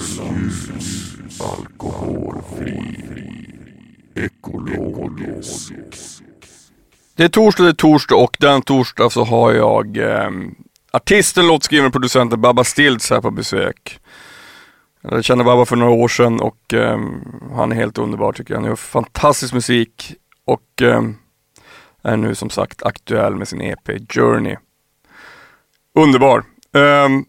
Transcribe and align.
Ljus, 0.00 0.68
alkoholfri, 1.40 3.04
ekologisk. 4.14 5.72
Det 7.16 7.24
är 7.24 7.28
torsdag, 7.28 7.62
det 7.64 7.68
är 7.68 7.72
torsdag 7.72 8.14
och 8.14 8.36
den 8.40 8.62
torsdag 8.62 9.10
så 9.10 9.24
har 9.24 9.52
jag 9.52 9.96
eh, 9.96 10.30
artisten, 10.92 11.46
låtskrivaren 11.46 11.86
och 11.86 11.92
producenten 11.92 12.40
Babba 12.40 12.64
Stilts 12.64 13.10
här 13.10 13.20
på 13.20 13.30
besök. 13.30 13.98
Jag 15.00 15.24
kände 15.24 15.44
Babba 15.44 15.64
för 15.64 15.76
några 15.76 15.92
år 15.92 16.08
sedan 16.08 16.40
och 16.40 16.74
eh, 16.74 17.00
han 17.54 17.72
är 17.72 17.76
helt 17.76 17.98
underbar 17.98 18.32
tycker 18.32 18.54
jag. 18.54 18.60
Han 18.60 18.68
gör 18.68 18.76
fantastisk 18.76 19.54
musik 19.54 20.14
och 20.44 20.82
eh, 20.82 21.02
är 22.02 22.16
nu 22.16 22.34
som 22.34 22.50
sagt 22.50 22.82
aktuell 22.82 23.36
med 23.36 23.48
sin 23.48 23.60
EP 23.60 24.12
Journey. 24.14 24.56
Underbar! 25.94 26.44
Um, 26.72 27.24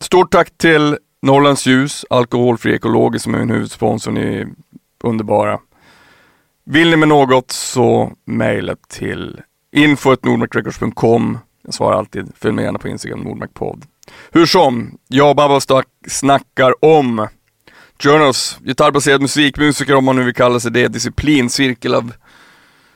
stort 0.00 0.32
tack 0.32 0.58
till 0.58 0.98
Norrlands 1.26 1.66
Ljus, 1.66 2.04
alkoholfri 2.10 2.74
ekologisk 2.74 3.24
som 3.24 3.34
är 3.34 3.38
min 3.38 3.50
huvudsponsor. 3.50 4.10
Ni 4.10 4.20
är 4.20 4.48
underbara. 5.04 5.58
Vill 6.64 6.90
ni 6.90 6.96
med 6.96 7.08
något 7.08 7.50
så 7.50 8.12
mejla 8.24 8.76
till 8.88 9.40
info.nordmarkrecords.com. 9.76 11.38
Jag 11.62 11.74
svarar 11.74 11.98
alltid. 11.98 12.32
Följ 12.38 12.54
med 12.54 12.64
gärna 12.64 12.78
på 12.78 12.88
Instagram, 12.88 13.20
Nordmarkpodd. 13.20 13.84
Hur 14.30 14.46
som, 14.46 14.98
jag 15.08 15.30
och 15.30 15.36
Babba 15.36 15.60
snackar 16.08 16.84
om 16.84 17.28
Journals, 17.98 18.58
gitarrbaserad 18.64 19.22
musikmusiker 19.22 19.94
om 19.94 20.04
man 20.04 20.16
nu 20.16 20.24
vill 20.24 20.34
kalla 20.34 20.60
sig 20.60 20.70
det, 20.70 20.88
disciplin, 20.88 21.50
cirkel 21.50 21.94
av 21.94 22.12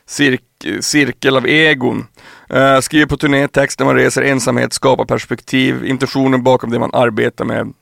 cirk, 0.07 0.43
cirkel 0.81 1.37
av 1.37 1.47
egon. 1.47 2.07
Uh, 2.55 2.81
skriver 2.81 3.07
på 3.07 3.17
turné, 3.17 3.49
text 3.49 3.79
när 3.79 3.87
man 3.87 3.95
reser, 3.95 4.23
ensamhet, 4.23 4.73
skapar 4.73 5.05
perspektiv, 5.05 5.85
intentionen 5.85 6.43
bakom 6.43 6.71
det 6.71 6.79
man 6.79 6.95
arbetar 6.95 7.45
med. 7.45 7.73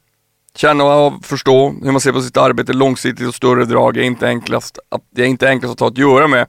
Känna 0.56 0.84
och 0.84 1.24
förstå 1.24 1.74
hur 1.82 1.92
man 1.92 2.00
ser 2.00 2.12
på 2.12 2.22
sitt 2.22 2.36
arbete 2.36 2.72
långsiktigt 2.72 3.28
och 3.28 3.34
större 3.34 3.64
drag 3.64 3.96
är 3.96 4.02
inte 4.02 4.26
enklast 4.26 4.78
att, 4.88 5.02
det 5.14 5.22
är 5.22 5.26
inte 5.26 5.48
enklast 5.48 5.72
att 5.72 5.80
ha 5.80 5.88
att 5.88 5.98
göra 5.98 6.28
med. 6.28 6.46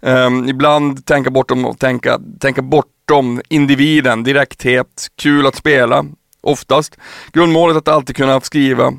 Um, 0.00 0.48
ibland 0.48 1.06
tänka 1.06 1.30
bortom 1.30 1.64
och 1.64 1.78
tänka, 1.78 2.20
tänka 2.40 2.62
bortom 2.62 3.40
individen, 3.48 4.22
direkthet, 4.22 5.06
kul 5.16 5.46
att 5.46 5.56
spela, 5.56 6.04
oftast. 6.40 6.96
Grundmålet 7.32 7.76
att 7.76 7.88
alltid 7.88 8.16
kunna 8.16 8.40
skriva 8.40 8.92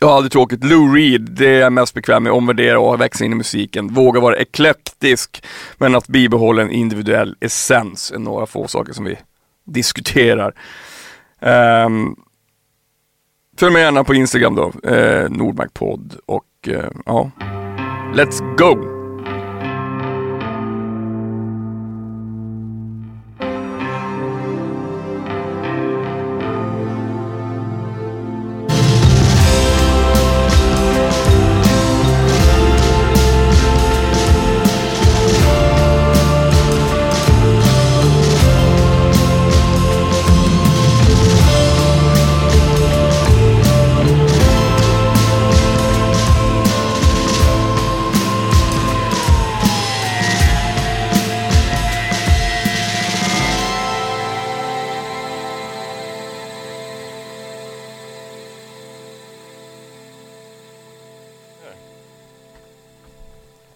jag 0.00 0.08
har 0.08 0.16
aldrig 0.16 0.32
tråkigt. 0.32 0.64
Lou 0.64 0.94
Reed, 0.94 1.20
det 1.30 1.48
är 1.48 1.60
jag 1.60 1.72
mest 1.72 1.94
bekväm 1.94 2.22
med. 2.22 2.32
Omvärdera 2.32 2.80
och 2.80 3.00
växa 3.00 3.24
in 3.24 3.32
i 3.32 3.34
musiken. 3.34 3.88
Våga 3.88 4.20
vara 4.20 4.36
eklektisk, 4.36 5.44
men 5.78 5.94
att 5.94 6.08
bibehålla 6.08 6.62
en 6.62 6.70
individuell 6.70 7.36
essens 7.40 8.10
är 8.10 8.18
några 8.18 8.46
få 8.46 8.68
saker 8.68 8.92
som 8.92 9.04
vi 9.04 9.18
diskuterar. 9.66 10.54
Um, 11.86 12.16
följ 13.58 13.72
med 13.72 13.82
gärna 13.82 14.04
på 14.04 14.14
Instagram 14.14 14.54
då, 14.54 14.90
eh, 14.90 15.30
Nordmarkpodd 15.30 16.14
och 16.26 16.44
eh, 16.68 16.90
ja, 17.06 17.30
let's 18.14 18.56
go! 18.56 18.97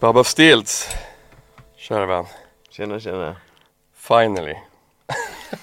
Babba 0.03 0.23
Stilts, 0.23 0.89
kära 1.75 2.05
vän. 2.05 2.25
Tjena 2.69 2.99
tjena. 2.99 3.35
Finally. 3.95 4.55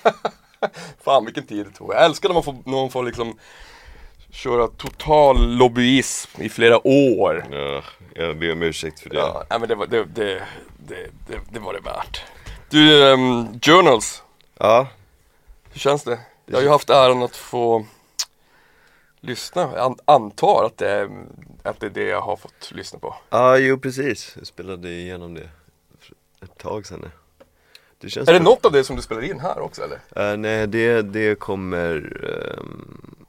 Fan 1.04 1.24
vilken 1.24 1.46
tid 1.46 1.66
det 1.66 1.72
tog. 1.72 1.94
Jag 1.94 2.04
älskar 2.04 2.28
när 2.28 2.34
man 2.34 2.42
får, 2.42 2.52
när 2.52 2.76
man 2.76 2.90
får 2.90 3.02
liksom 3.02 3.38
köra 4.30 4.68
total 4.68 5.56
lobbyism 5.56 6.42
i 6.42 6.48
flera 6.48 6.86
år. 6.86 7.46
Ja, 7.50 7.82
jag 8.14 8.38
ber 8.38 8.52
om 8.52 8.62
ursäkt 8.62 9.00
för 9.00 9.10
det. 9.10 9.16
Ja, 9.16 9.44
nej, 9.50 9.60
men 9.60 9.68
det 9.68 9.74
var 9.74 9.86
det, 9.86 10.04
det, 10.04 10.42
det, 10.86 11.10
det, 11.26 11.40
det 11.50 11.60
var 11.60 11.72
det 11.72 11.80
värt. 11.80 12.24
Du, 12.68 13.12
um, 13.12 13.60
Journals. 13.60 14.22
Ja. 14.58 14.86
Hur 15.72 15.80
känns 15.80 16.04
det? 16.04 16.18
Jag 16.46 16.56
har 16.56 16.62
ju 16.62 16.68
haft 16.68 16.90
äran 16.90 17.22
att 17.22 17.36
få 17.36 17.86
lyssna. 19.20 19.72
Jag 19.76 19.98
antar 20.04 20.64
att 20.64 20.76
det, 20.76 20.91
är, 20.91 21.10
att 21.62 21.81
det 21.81 21.86
är 21.86 21.91
det 21.91 22.04
jag 22.04 22.20
har 22.20 22.36
fått 22.36 22.72
lyssna 22.75 22.98
på. 22.98 23.16
Ja, 23.31 23.58
jo 23.58 23.78
precis. 23.78 24.34
Jag 24.36 24.47
spelade 24.47 24.91
igenom 24.91 25.34
det 25.34 25.48
för 25.98 26.14
ett 26.44 26.58
tag 26.58 26.86
sedan. 26.86 27.10
Det 27.98 28.16
är 28.16 28.32
det 28.32 28.41
något 28.41 28.66
av 28.66 28.72
det 28.72 28.84
som 28.84 28.97
du 28.97 29.03
spelar 29.03 29.22
in 29.22 29.41
här 29.41 29.60
också 29.60 29.82
eller? 29.82 30.32
Uh, 30.32 30.38
nej, 30.38 30.66
det, 30.66 31.03
det 31.03 31.38
kommer 31.38 32.22
um, 32.59 33.26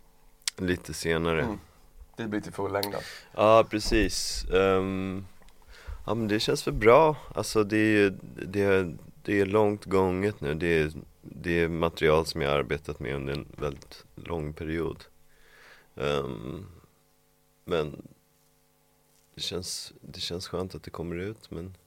lite 0.58 0.94
senare. 0.94 1.42
Mm. 1.42 1.60
Det 2.16 2.28
blir 2.28 2.42
till 2.42 2.54
fullängden. 2.54 3.02
Ja, 3.36 3.66
precis. 3.70 4.46
Um, 4.52 5.26
ja, 6.06 6.14
men 6.14 6.28
det 6.28 6.40
känns 6.40 6.68
väl 6.68 6.74
bra. 6.74 7.16
Alltså 7.36 7.64
det, 7.64 8.10
det, 8.48 8.96
det 9.24 9.40
är 9.42 9.46
långt 9.46 9.86
gånget 9.86 10.42
nu. 10.42 10.54
Det 10.54 10.82
är, 10.82 10.92
det 11.22 11.60
är 11.60 11.68
material 11.68 12.26
som 12.26 12.42
jag 12.42 12.50
har 12.50 12.58
arbetat 12.58 13.00
med 13.00 13.16
under 13.16 13.34
en 13.34 13.48
väldigt 13.58 14.06
lång 14.16 14.54
period. 14.54 15.04
Um, 16.02 16.66
men 17.66 18.08
det 19.36 19.42
känns, 19.42 19.94
det 20.02 20.20
känns 20.20 20.48
skönt 20.48 20.76
att 20.76 20.84
det 20.84 20.90
kommer 20.90 21.16
ut 21.16 21.52
men 21.52 21.78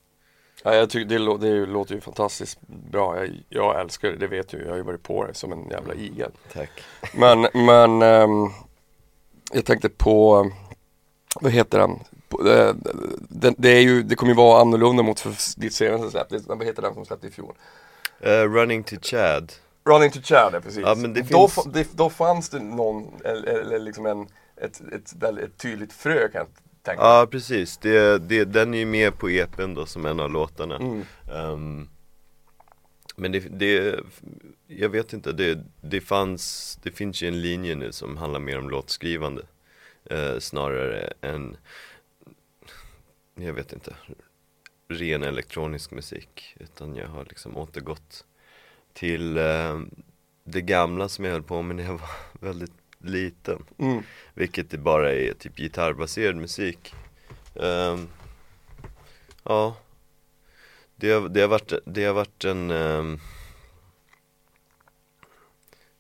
Ja, 0.62 0.75
jag 0.75 0.91
tycker 0.91 1.19
det, 1.19 1.38
det 1.38 1.66
låter 1.66 1.94
ju 1.94 2.00
fantastiskt 2.00 2.58
bra. 2.66 3.16
Jag, 3.16 3.42
jag, 3.48 3.80
älskar 3.80 4.08
det, 4.08 4.16
det 4.16 4.26
vet 4.26 4.48
du. 4.48 4.62
Jag 4.62 4.69
har 4.69 4.76
ju 4.76 4.82
varit 4.82 5.02
på 5.02 5.26
det 5.26 5.34
som 5.34 5.52
en 5.52 5.69
jävla 5.70 5.94
igel. 5.94 6.30
Tack. 6.52 6.70
Men, 7.14 7.48
men 7.54 8.02
um, 8.02 8.52
jag 9.52 9.64
tänkte 9.64 9.88
på, 9.88 10.50
vad 11.41 11.52
heter 11.52 11.78
den? 11.78 11.98
Det, 12.44 12.75
det, 13.28 13.54
det, 13.58 13.69
är 13.69 13.81
ju, 13.81 14.02
det 14.02 14.14
kommer 14.14 14.32
ju 14.32 14.36
vara 14.36 14.60
annorlunda 14.60 15.02
mot 15.02 15.20
för 15.20 15.60
ditt 15.60 15.75
senaste 15.75 16.10
släpp. 16.10 16.46
Vad 16.46 16.64
heter 16.64 16.82
den 16.82 16.94
som 16.94 17.04
släppte 17.04 17.26
i 17.26 17.31
fjol? 17.31 17.54
Uh, 18.26 18.31
running 18.31 18.82
to 18.82 18.96
Chad. 19.02 19.52
Running 19.86 20.10
to 20.10 20.20
Chad, 20.22 20.62
precis. 20.62 20.82
Ja, 20.82 20.94
men 20.94 21.12
det 21.12 21.22
då, 21.30 21.48
finns... 21.48 21.66
det, 21.72 21.96
då 21.96 22.10
fanns 22.10 22.48
det 22.48 22.58
någon, 22.58 23.20
eller, 23.24 23.46
eller 23.46 23.78
liksom 23.78 24.06
en, 24.06 24.28
ett, 24.56 24.80
ett 24.92 25.14
väldigt 25.18 25.58
tydligt 25.58 25.92
frö 25.92 26.28
kan 26.28 26.38
jag 26.38 26.48
tänka 26.82 27.02
Ja, 27.02 27.26
precis. 27.30 27.76
Det, 27.76 28.18
det, 28.18 28.44
den 28.44 28.74
är 28.74 28.78
ju 28.78 28.86
med 28.86 29.18
på 29.18 29.30
EPn 29.30 29.74
då 29.74 29.86
som 29.86 30.06
en 30.06 30.20
av 30.20 30.30
låtarna. 30.30 30.76
Mm. 30.76 31.04
Um, 31.32 31.88
men 33.16 33.32
det, 33.32 33.40
det, 33.40 34.00
jag 34.66 34.88
vet 34.88 35.12
inte, 35.12 35.32
det, 35.32 35.58
det 35.80 36.00
fanns, 36.00 36.78
det 36.82 36.90
finns 36.90 37.22
ju 37.22 37.28
en 37.28 37.40
linje 37.40 37.74
nu 37.74 37.92
som 37.92 38.16
handlar 38.16 38.40
mer 38.40 38.58
om 38.58 38.70
låtskrivande 38.70 39.42
eh, 40.04 40.38
Snarare 40.38 41.12
än, 41.20 41.56
jag 43.34 43.52
vet 43.52 43.72
inte, 43.72 43.94
ren 44.88 45.22
elektronisk 45.22 45.90
musik 45.90 46.56
Utan 46.60 46.96
jag 46.96 47.08
har 47.08 47.25
liksom 47.25 47.56
återgått 47.56 48.25
till 48.94 49.37
eh, 49.37 49.81
det 50.44 50.61
gamla 50.61 51.08
som 51.08 51.25
jag 51.25 51.32
höll 51.32 51.43
på 51.43 51.62
med 51.62 51.76
när 51.76 51.85
jag 51.85 51.93
var 51.99 52.49
väldigt 52.49 52.73
liten. 52.99 53.64
Mm. 53.79 54.02
Vilket 54.35 54.70
det 54.70 54.79
bara 54.79 55.12
är 55.12 55.32
typ 55.32 55.56
gitarrbaserad 55.56 56.37
musik. 56.37 56.94
Um, 57.55 58.08
ja, 59.43 59.76
det 60.96 61.11
har, 61.11 61.29
det 61.29 61.41
har 61.41 61.49
varit, 61.49 61.73
det 61.87 62.05
har 62.05 62.14
varit 62.14 62.44
en 62.44 62.70
um, 62.70 63.20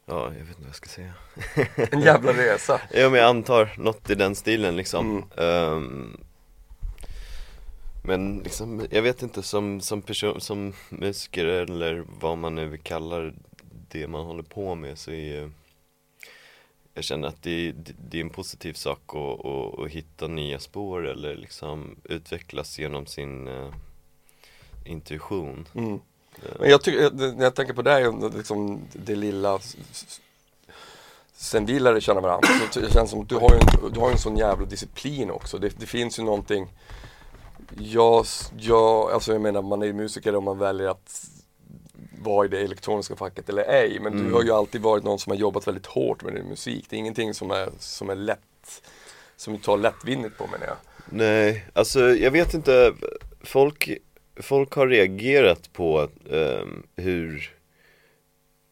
Ja, 0.06 0.24
jag 0.24 0.44
vet 0.44 0.48
inte 0.48 0.60
vad 0.60 0.68
jag 0.68 0.74
ska 0.74 0.88
säga 0.88 1.12
En 1.90 2.00
jävla 2.00 2.32
resa 2.32 2.80
Ja 2.92 3.10
men 3.10 3.20
jag 3.20 3.28
antar 3.28 3.74
något 3.76 4.10
i 4.10 4.14
den 4.14 4.34
stilen 4.34 4.76
liksom 4.76 5.26
mm. 5.36 5.48
um, 5.48 6.20
men 8.06 8.38
liksom, 8.38 8.86
jag 8.90 9.02
vet 9.02 9.22
inte 9.22 9.42
som, 9.42 9.80
som 9.80 10.02
person, 10.02 10.40
som 10.40 10.72
musiker 10.88 11.44
eller 11.44 12.04
vad 12.20 12.38
man 12.38 12.54
nu 12.54 12.76
kallar 12.76 13.34
det 13.88 14.08
man 14.08 14.24
håller 14.24 14.42
på 14.42 14.74
med 14.74 14.98
så 14.98 15.10
är 15.10 15.50
jag 16.94 17.04
känner 17.04 17.28
att 17.28 17.42
det, 17.42 17.72
det 18.10 18.18
är 18.18 18.22
en 18.22 18.30
positiv 18.30 18.72
sak 18.72 19.00
att, 19.06 19.46
att, 19.46 19.78
att, 19.78 19.90
hitta 19.90 20.26
nya 20.26 20.58
spår 20.58 21.06
eller 21.06 21.36
liksom 21.36 21.96
utvecklas 22.04 22.78
genom 22.78 23.06
sin 23.06 23.48
uh, 23.48 23.74
intuition. 24.84 25.68
Mm. 25.74 26.00
Men 26.58 26.70
jag 26.70 26.82
tycker, 26.82 27.10
när 27.10 27.44
jag 27.44 27.54
tänker 27.54 27.74
på 27.74 27.82
det 27.82 27.90
här, 27.90 28.30
liksom 28.36 28.80
det 28.92 29.14
lilla 29.14 29.58
sen 31.32 31.66
vi 31.66 31.80
lärde 31.80 32.00
känna 32.00 32.20
varandra, 32.20 32.48
så 32.70 32.80
det 32.80 32.92
känns 32.92 33.10
som 33.10 33.20
att 33.20 33.28
du 33.28 33.34
har 33.34 33.50
ju 33.50 33.56
en, 33.56 33.92
du 33.92 34.00
har 34.00 34.08
ju 34.08 34.12
en 34.12 34.18
sån 34.18 34.36
jävla 34.36 34.66
disciplin 34.66 35.30
också. 35.30 35.58
Det, 35.58 35.78
det 35.78 35.86
finns 35.86 36.18
ju 36.18 36.22
någonting 36.22 36.68
jag, 37.78 38.24
jag, 38.58 39.10
alltså 39.12 39.32
jag 39.32 39.40
menar 39.40 39.62
man 39.62 39.82
är 39.82 39.86
ju 39.86 39.92
musiker 39.92 40.34
om 40.36 40.44
man 40.44 40.58
väljer 40.58 40.88
att 40.88 41.26
vara 42.22 42.44
i 42.44 42.48
det 42.48 42.60
elektroniska 42.60 43.16
facket 43.16 43.48
eller 43.48 43.62
ej. 43.62 44.00
Men 44.00 44.12
Mm. 44.12 44.26
du 44.26 44.32
har 44.34 44.42
ju 44.42 44.50
alltid 44.50 44.80
varit 44.82 45.04
någon 45.04 45.18
som 45.18 45.30
har 45.30 45.38
jobbat 45.38 45.66
väldigt 45.68 45.86
hårt 45.86 46.22
med 46.22 46.34
din 46.34 46.46
musik. 46.48 46.86
Det 46.88 46.96
är 46.96 46.98
ingenting 47.00 47.34
som 47.34 47.50
är, 47.50 47.68
som 47.78 48.10
är 48.10 48.14
lätt, 48.14 48.82
som 49.36 49.52
du 49.54 49.58
tar 49.60 49.76
lättvindigt 49.76 50.38
på 50.38 50.46
menar 50.46 50.66
jag. 50.66 50.76
Nej, 51.06 51.64
alltså 51.72 52.00
jag 52.14 52.30
vet 52.30 52.54
inte, 52.54 52.94
folk, 53.40 53.98
folk 54.36 54.72
har 54.72 54.86
reagerat 54.86 55.72
på 55.72 56.08
ehm, 56.30 56.82
hur, 56.96 57.54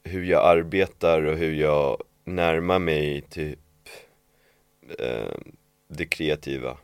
hur 0.05 0.25
jag 0.25 0.47
arbetar 0.59 1.23
och 1.23 1.37
hur 1.37 1.55
jag 1.55 2.03
närmar 2.25 2.79
mig 2.79 3.21
typ 3.31 3.59
ehm, 4.99 5.53
det 5.89 6.07
kreativa. 6.07 6.77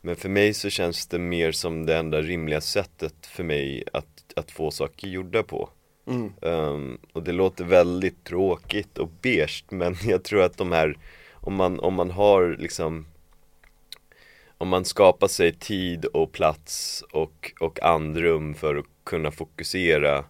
Men 0.00 0.16
för 0.16 0.28
mig 0.28 0.54
så 0.54 0.70
känns 0.70 1.06
det 1.06 1.18
mer 1.18 1.52
som 1.52 1.86
det 1.86 1.96
enda 1.96 2.22
rimliga 2.22 2.60
sättet 2.60 3.26
för 3.26 3.44
mig 3.44 3.84
att, 3.92 4.32
att 4.36 4.50
få 4.50 4.70
saker 4.70 5.08
gjorda 5.08 5.42
på. 5.42 5.70
Mm. 6.08 6.32
Ehm, 6.42 6.98
och 7.12 7.22
det 7.22 7.32
låter 7.32 7.64
väldigt 7.64 8.24
tråkigt 8.24 8.98
och 8.98 9.10
beige 9.22 9.64
men 9.68 9.96
jag 10.04 10.24
tror 10.24 10.42
att 10.42 10.56
de 10.56 10.72
här 10.72 10.98
Om 11.32 11.54
man, 11.54 11.80
om 11.80 11.94
man 11.94 12.10
har 12.10 12.56
liksom 12.58 13.06
Om 14.58 14.68
man 14.68 14.84
skapar 14.84 15.28
sig 15.28 15.52
tid 15.52 16.04
och 16.04 16.32
plats 16.32 17.04
och, 17.12 17.52
och 17.60 17.82
andrum 17.82 18.54
för 18.54 18.76
att 18.76 18.86
kunna 19.04 19.30
fokusera 19.30 20.24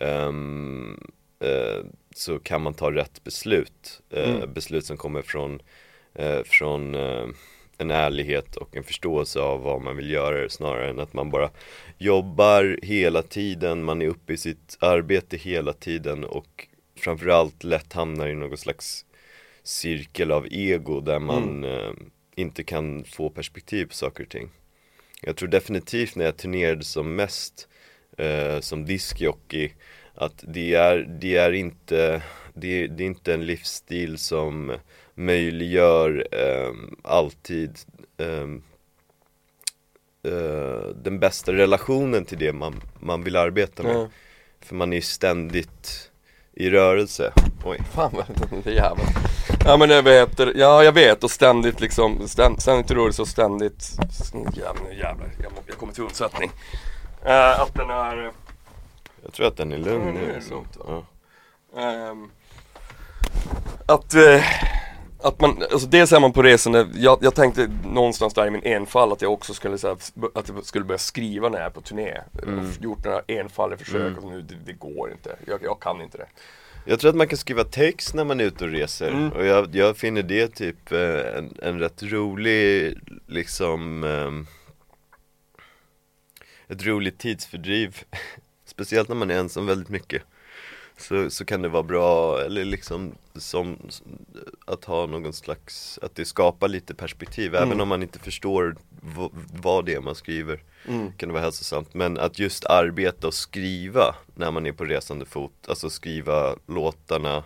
ehm, 0.00 1.00
eh, 1.40 1.84
Så 2.14 2.38
kan 2.38 2.62
man 2.62 2.74
ta 2.74 2.90
rätt 2.90 3.24
beslut 3.24 4.02
eh, 4.10 4.36
Mm. 4.36 4.52
Beslut 4.52 4.84
som 4.84 4.96
kommer 4.96 5.22
från 5.22 5.60
eh, 6.14 6.42
Från 6.44 6.94
en 7.78 7.90
ärlighet 7.90 8.56
och 8.56 8.76
en 8.76 8.84
förståelse 8.84 9.40
av 9.40 9.60
vad 9.60 9.82
man 9.82 9.96
vill 9.96 10.10
göra 10.10 10.48
snarare 10.48 10.90
än 10.90 11.00
att 11.00 11.12
man 11.12 11.30
bara 11.30 11.50
jobbar 11.98 12.78
hela 12.82 13.22
tiden, 13.22 13.84
man 13.84 14.02
är 14.02 14.06
uppe 14.06 14.32
i 14.32 14.36
sitt 14.36 14.76
arbete 14.80 15.36
hela 15.36 15.72
tiden 15.72 16.24
och 16.24 16.68
framförallt 16.98 17.64
lätt 17.64 17.92
hamnar 17.92 18.28
i 18.28 18.34
någon 18.34 18.56
slags 18.56 19.04
cirkel 19.62 20.32
av 20.32 20.46
ego 20.50 21.00
där 21.00 21.18
man 21.18 21.64
eh, 21.64 21.90
inte 22.34 22.64
kan 22.64 23.04
få 23.04 23.30
perspektiv 23.30 23.86
på 23.86 23.94
saker 23.94 24.24
och 24.24 24.30
ting. 24.30 24.50
Jag 25.22 25.36
tror 25.36 25.48
definitivt 25.48 26.16
när 26.16 26.24
jag 26.24 26.36
turnerade 26.36 26.84
som 26.84 27.14
mest 27.14 27.68
eh, 28.18 28.60
som 28.60 28.84
diskjockey 28.84 29.72
att 30.14 30.44
det 30.48 30.74
är, 30.74 30.98
det 31.20 31.36
är 31.36 31.52
inte 31.52 32.22
det 32.54 32.86
det 32.86 33.02
är 33.04 33.06
inte 33.06 33.34
en 33.34 33.46
livsstil 33.46 34.18
som 34.18 34.72
möjliggör 35.16 36.26
eh, 36.32 36.72
alltid 37.02 37.78
eh, 38.16 38.48
eh, 40.32 40.88
den 40.94 41.18
bästa 41.18 41.52
relationen 41.52 42.24
till 42.24 42.38
det 42.38 42.52
man, 42.52 42.82
man 43.00 43.24
vill 43.24 43.36
arbeta 43.36 43.82
med. 43.82 43.96
Ja. 43.96 44.08
För 44.60 44.74
man 44.74 44.92
är 44.92 45.24
jävligt 45.24 46.10
i 46.52 46.70
rörelse. 46.70 47.32
Oj. 47.64 47.80
Fan 47.94 48.12
vad 48.14 48.26
det 48.64 48.78
är. 48.78 48.92
Ja 49.64 49.76
men 49.76 49.90
jag 49.90 50.02
vet, 50.02 50.38
ja 50.54 50.84
jag 50.84 50.92
vet 50.92 51.24
och 51.24 51.30
ständigt 51.30 51.80
liksom, 51.80 52.28
ständ, 52.28 52.62
ständigt 52.62 52.90
rörelse 52.90 53.22
och 53.22 53.28
ständigt, 53.28 53.98
jävlar, 54.34 54.90
jävlar, 54.90 55.30
jag, 55.42 55.52
jag 55.66 55.76
kommer 55.76 55.92
till 55.92 56.02
undsättning. 56.02 56.50
Eh, 57.24 57.60
att 57.60 57.74
den 57.74 57.90
är, 57.90 58.32
Jag 59.22 59.32
tror 59.32 59.46
att 59.46 59.56
den 59.56 59.72
är 59.72 59.78
lugn 59.78 60.14
nu 60.14 60.40
lugnt? 60.50 60.78
Ja. 60.86 61.06
Ehm, 61.80 62.30
att, 63.86 64.14
eh, 64.14 64.42
att 65.26 65.40
man, 65.40 65.62
alltså 65.72 65.88
dels 65.88 66.12
är 66.12 66.20
man 66.20 66.32
på 66.32 66.42
resan, 66.42 66.92
jag, 66.94 67.18
jag 67.22 67.34
tänkte 67.34 67.70
någonstans 67.84 68.34
där 68.34 68.46
i 68.46 68.50
min 68.50 68.62
enfall 68.64 69.12
att 69.12 69.22
jag 69.22 69.32
också 69.32 69.54
skulle 69.54 69.78
säga 69.78 69.92
att 70.34 70.48
jag 70.48 70.64
skulle 70.64 70.84
börja 70.84 70.98
skriva 70.98 71.48
när 71.48 71.58
jag 71.58 71.66
är 71.66 71.70
på 71.70 71.80
turné. 71.80 72.20
Mm. 72.42 72.70
Gjort 72.80 73.04
några 73.04 73.20
enfaldiga 73.26 73.78
försök 73.78 74.00
Mm. 74.00 74.14
och 74.16 74.22
så 74.22 74.30
nu, 74.30 74.42
det, 74.42 74.54
det 74.66 74.72
går 74.72 75.12
inte. 75.12 75.36
Jag, 75.46 75.62
jag 75.62 75.80
kan 75.80 76.00
inte 76.02 76.18
det. 76.18 76.26
Jag 76.84 77.00
tror 77.00 77.10
att 77.10 77.16
man 77.16 77.28
kan 77.28 77.38
skriva 77.38 77.64
text 77.64 78.14
när 78.14 78.24
man 78.24 78.40
är 78.40 78.44
ute 78.44 78.64
och 78.64 78.70
reser 78.70 79.08
Mm. 79.08 79.32
och 79.32 79.46
jag, 79.46 79.74
jag 79.74 79.96
finner 79.96 80.22
det 80.22 80.48
typ 80.48 80.92
eh, 80.92 81.36
en, 81.38 81.56
en 81.62 81.78
rätt 81.78 82.02
rolig 82.02 82.94
liksom 83.26 84.04
ehm, 84.04 84.46
Ett 86.68 86.86
roligt 86.86 87.18
tidsfördriv 87.18 88.02
Speciellt 88.64 89.08
när 89.08 89.16
man 89.16 89.30
är 89.30 89.38
ensam 89.38 89.66
väldigt 89.66 89.88
mycket 89.88 90.22
så, 90.96 91.30
så 91.30 91.44
kan 91.44 91.62
det 91.62 91.68
vara 91.68 91.82
bra, 91.82 92.40
eller 92.40 92.64
liksom 92.64 93.14
som 93.34 93.78
att 94.64 94.84
ha 94.84 95.06
någon 95.06 95.32
slags, 95.32 95.98
att 96.02 96.14
det 96.14 96.24
skapar 96.24 96.68
lite 96.68 96.94
perspektiv 96.94 97.54
Mm. 97.54 97.68
Även 97.68 97.80
om 97.80 97.88
man 97.88 98.02
inte 98.02 98.18
förstår 98.18 98.76
vad 99.62 99.84
det 99.84 99.94
är 99.94 100.00
man 100.00 100.14
skriver 100.14 100.62
Mm. 100.88 101.12
kan 101.12 101.28
det 101.28 101.32
vara 101.32 101.42
hälsosamt 101.42 101.94
Men 101.94 102.18
att 102.18 102.38
just 102.38 102.64
arbeta 102.64 103.26
och 103.26 103.34
skriva 103.34 104.14
när 104.34 104.50
man 104.50 104.66
är 104.66 104.72
på 104.72 104.84
resande 104.84 105.26
fot 105.26 105.52
Alltså 105.68 105.90
skriva 105.90 106.56
låtarna 106.66 107.44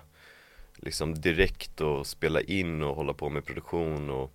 liksom 0.77 1.21
direkt 1.21 1.81
och 1.81 2.07
spela 2.07 2.41
in 2.41 2.83
och 2.83 2.97
hålla 2.97 3.13
på 3.13 3.29
med 3.29 3.45
produktion 3.45 4.11
och 4.11 4.33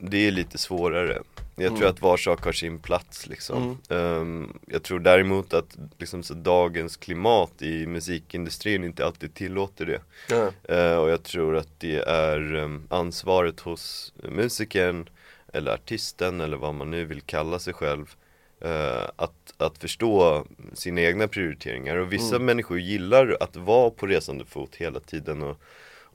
Det 0.00 0.16
är 0.26 0.30
lite 0.30 0.58
svårare 0.58 1.22
Jag 1.58 1.68
tror 1.68 1.78
Mm. 1.82 1.90
att 1.90 2.02
var 2.02 2.16
sak 2.16 2.44
har 2.44 2.52
sin 2.52 2.78
plats 2.78 3.26
liksom 3.26 3.62
Mm. 3.90 4.20
Ehm, 4.20 4.58
Jag 4.66 4.82
tror 4.82 4.98
däremot 5.00 5.54
att 5.54 5.76
liksom 5.98 6.22
så 6.22 6.34
dagens 6.34 6.96
klimat 6.96 7.62
i 7.62 7.86
musikindustrin 7.86 8.84
inte 8.84 9.06
alltid 9.06 9.34
tillåter 9.34 9.86
det 9.86 10.00
Ja. 10.28 10.74
Eh, 10.74 10.96
och 10.96 11.10
jag 11.10 11.22
tror 11.22 11.56
att 11.56 11.68
det 11.80 11.96
är 12.08 12.54
um, 12.54 12.86
ansvaret 12.90 13.60
hos 13.60 14.12
musikern 14.30 15.08
eller 15.52 15.74
artisten 15.74 16.40
eller 16.40 16.56
vad 16.56 16.74
man 16.74 16.90
nu 16.90 17.04
vill 17.04 17.20
kalla 17.20 17.58
sig 17.58 17.72
själv 17.74 18.14
eh, 18.60 19.02
att, 19.16 19.54
att 19.56 19.78
förstå 19.78 20.46
sina 20.74 21.00
egna 21.00 21.28
prioriteringar 21.28 21.96
och 21.96 22.12
vissa 22.12 22.34
Mm. 22.36 22.46
människor 22.46 22.78
gillar 22.80 23.36
att 23.40 23.56
vara 23.56 23.90
på 23.90 24.06
resande 24.06 24.44
fot 24.44 24.76
hela 24.76 25.00
tiden 25.00 25.42
och, 25.42 25.60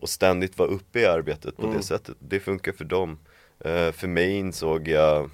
och 0.02 0.10
ständigt 0.10 0.58
vara 0.58 0.70
uppe 0.70 1.00
i 1.00 1.06
arbetet 1.06 1.58
på 1.58 1.64
Mm. 1.64 1.78
det 1.78 1.84
sättet. 1.84 2.16
Det 2.20 2.40
funkar 2.40 2.72
för 2.72 2.86
dem. 2.86 3.20
Eh, 3.66 3.92
för 3.92 4.08
mig 4.08 4.38
insåg 4.38 4.88
jag, 4.88 5.30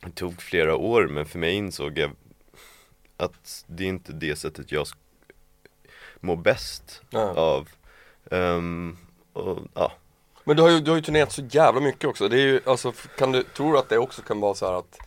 det 0.00 0.10
tog 0.10 0.42
flera 0.42 0.76
år 0.76 1.06
men 1.08 1.26
för 1.26 1.38
mig 1.38 1.54
insåg 1.54 1.98
jag 1.98 2.10
att 3.16 3.64
det 3.66 3.84
är 3.84 3.88
inte 3.88 4.12
det 4.12 4.36
sättet 4.36 4.72
jag 4.72 4.86
mår 6.20 6.36
bäst 6.36 7.02
Ja. 7.10 7.20
av. 7.34 7.68
Ehm, 8.30 8.96
och, 9.32 9.58
ja. 9.74 9.92
Men 10.44 10.56
du 10.56 10.62
har 10.62 10.70
ju, 10.70 10.80
du 10.80 10.90
har 10.90 10.96
ju 10.96 11.02
turnerat 11.02 11.32
så 11.32 11.42
jävla 11.50 11.80
mycket 11.80 12.04
också. 12.04 12.28
Det 12.28 12.36
är 12.36 12.46
ju, 12.46 12.60
alltså, 12.66 12.92
kan 13.18 13.32
du, 13.32 13.42
tror 13.42 13.72
du 13.72 13.78
att 13.78 13.88
det 13.88 13.98
också 13.98 14.22
kan 14.22 14.40
vara 14.40 14.54
så 14.54 14.66
här 14.66 14.74
att 14.74 14.98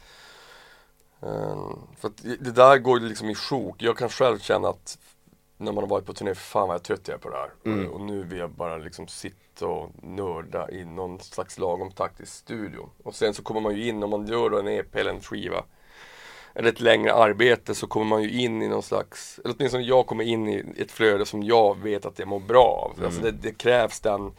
ehm, 1.21 1.79
För 1.99 2.07
att 2.07 2.17
det 2.23 2.51
där 2.51 2.77
går 2.77 2.99
ju 2.99 3.07
liksom 3.09 3.29
i 3.29 3.35
sjok. 3.35 3.75
Jag 3.81 3.97
kan 3.97 4.09
själv 4.09 4.39
känna 4.39 4.69
att 4.69 4.97
när 5.57 5.71
man 5.71 5.83
har 5.83 5.89
varit 5.89 6.05
på 6.05 6.13
turné, 6.13 6.35
fan 6.35 6.67
vad 6.67 6.75
jag 6.75 6.83
trött 6.83 7.07
jag 7.07 7.15
är 7.15 7.19
på 7.19 7.29
det 7.29 7.37
här. 7.37 7.51
Mm. 7.65 7.91
Och 7.91 8.01
nu 8.01 8.23
vill 8.23 8.39
jag 8.39 8.49
bara 8.49 8.77
liksom 8.77 9.07
sitta 9.07 9.67
och 9.67 9.91
nörda 10.03 10.71
i 10.71 10.85
någon 10.85 11.19
slags 11.19 11.59
lagom 11.59 11.91
takt 11.91 12.19
i 12.21 12.25
studion. 12.25 12.89
Och 13.03 13.15
sen 13.15 13.33
så 13.33 13.43
kommer 13.43 13.61
man 13.61 13.75
ju 13.75 13.87
in, 13.87 14.03
om 14.03 14.09
man 14.09 14.27
gör 14.27 14.49
då 14.49 14.59
en 14.59 14.67
EP 14.67 14.95
eller 14.95 15.11
en 15.11 15.21
skiva 15.21 15.63
eller 16.57 16.69
ett 16.69 16.79
längre 16.79 17.13
arbete 17.13 17.75
så 17.75 17.87
kommer 17.87 18.05
man 18.05 18.23
ju 18.23 18.31
in 18.31 18.61
i 18.61 18.67
någon 18.67 18.83
slags, 18.83 19.39
eller 19.43 19.55
åtminstone 19.57 19.83
jag 19.83 20.07
kommer 20.07 20.23
in 20.23 20.47
i 20.47 20.73
ett 20.77 20.91
flöde 20.91 21.25
som 21.25 21.43
jag 21.43 21.77
vet 21.77 22.05
att 22.05 22.19
jag 22.19 22.27
mår 22.27 22.39
bra 22.39 22.65
av. 22.65 22.93
Mm. 22.93 23.05
Alltså 23.05 23.21
det, 23.21 23.31
det 23.31 23.51
krävs 23.51 23.99
den 23.99 24.31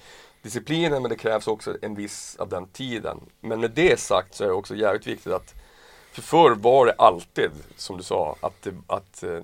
disciplinen 0.43 1.03
men 1.03 1.11
det 1.11 1.17
krävs 1.17 1.49
också 1.49 1.77
en 1.83 1.95
viss 1.95 2.37
av 2.37 2.49
den 2.49 2.67
tiden. 2.67 3.21
Men 3.41 3.61
med 3.61 3.71
det 3.71 4.01
sagt 4.01 4.35
så 4.35 4.45
är 4.45 4.49
det 4.49 4.55
också 4.55 4.75
jävligt 4.77 5.07
viktigt 5.07 5.33
att 5.33 5.55
för 6.13 6.23
förr 6.23 6.55
var 6.55 6.87
det 6.87 6.93
alltid, 6.93 7.51
som 7.77 7.97
du 7.97 8.03
sa, 8.03 8.37
att, 8.41 8.63
det, 8.63 8.75
att, 8.87 9.23
eh, 9.23 9.41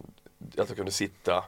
att 0.59 0.69
jag 0.69 0.77
kunde 0.77 0.93
sitta 0.93 1.45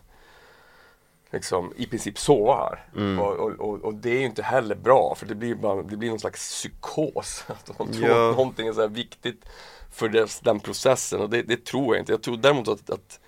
liksom 1.30 1.73
i 1.76 1.87
princip 1.87 2.18
sova 2.18 2.54
här. 2.56 2.85
Mm. 2.97 3.18
Och, 3.18 3.37
och, 3.61 3.85
och, 3.85 3.95
det 3.95 4.11
är 4.11 4.18
ju 4.18 4.25
inte 4.26 4.42
heller 4.42 4.75
bra 4.75 5.14
för 5.14 5.26
det 5.26 5.35
blir, 5.35 5.54
bara, 5.54 5.83
det 5.83 5.97
blir 5.97 6.09
någon 6.11 6.18
slags 6.21 6.40
psykos. 6.50 7.45
Att 7.49 7.78
de 7.78 7.92
tror 7.92 8.09
Ja. 8.09 8.30
att 8.30 8.37
någonting 8.37 8.66
är 8.68 8.73
så 8.73 8.87
viktigt 8.87 9.45
för 9.92 10.09
dess, 10.09 10.40
den 10.40 10.61
processen 10.61 11.21
och 11.21 11.30
det, 11.30 11.42
det 11.42 11.64
tror 11.64 11.95
jag 11.97 12.02
inte. 12.02 12.12
Jag 12.12 12.23
tror 12.23 12.37
däremot 12.37 12.68
att, 12.68 12.90
att, 12.90 13.21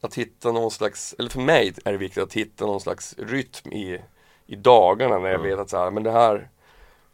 att 0.00 0.14
hitta 0.14 0.52
någon 0.52 0.70
slags, 0.70 1.14
eller 1.18 1.30
för 1.30 1.40
mig 1.40 1.74
är 1.84 1.92
det 1.92 1.98
viktigt 1.98 2.22
att 2.22 2.32
hitta 2.32 2.66
någon 2.66 2.80
slags 2.80 3.14
rytm 3.18 3.72
i, 3.72 4.00
i 4.46 4.56
dagarna 4.56 5.18
när 5.18 5.28
jag 5.28 5.40
Mm. 5.40 5.50
vet 5.50 5.58
att 5.58 5.70
så 5.70 5.76
här, 5.78 5.90
men 5.90 6.02
det 6.02 6.10
här, 6.12 6.48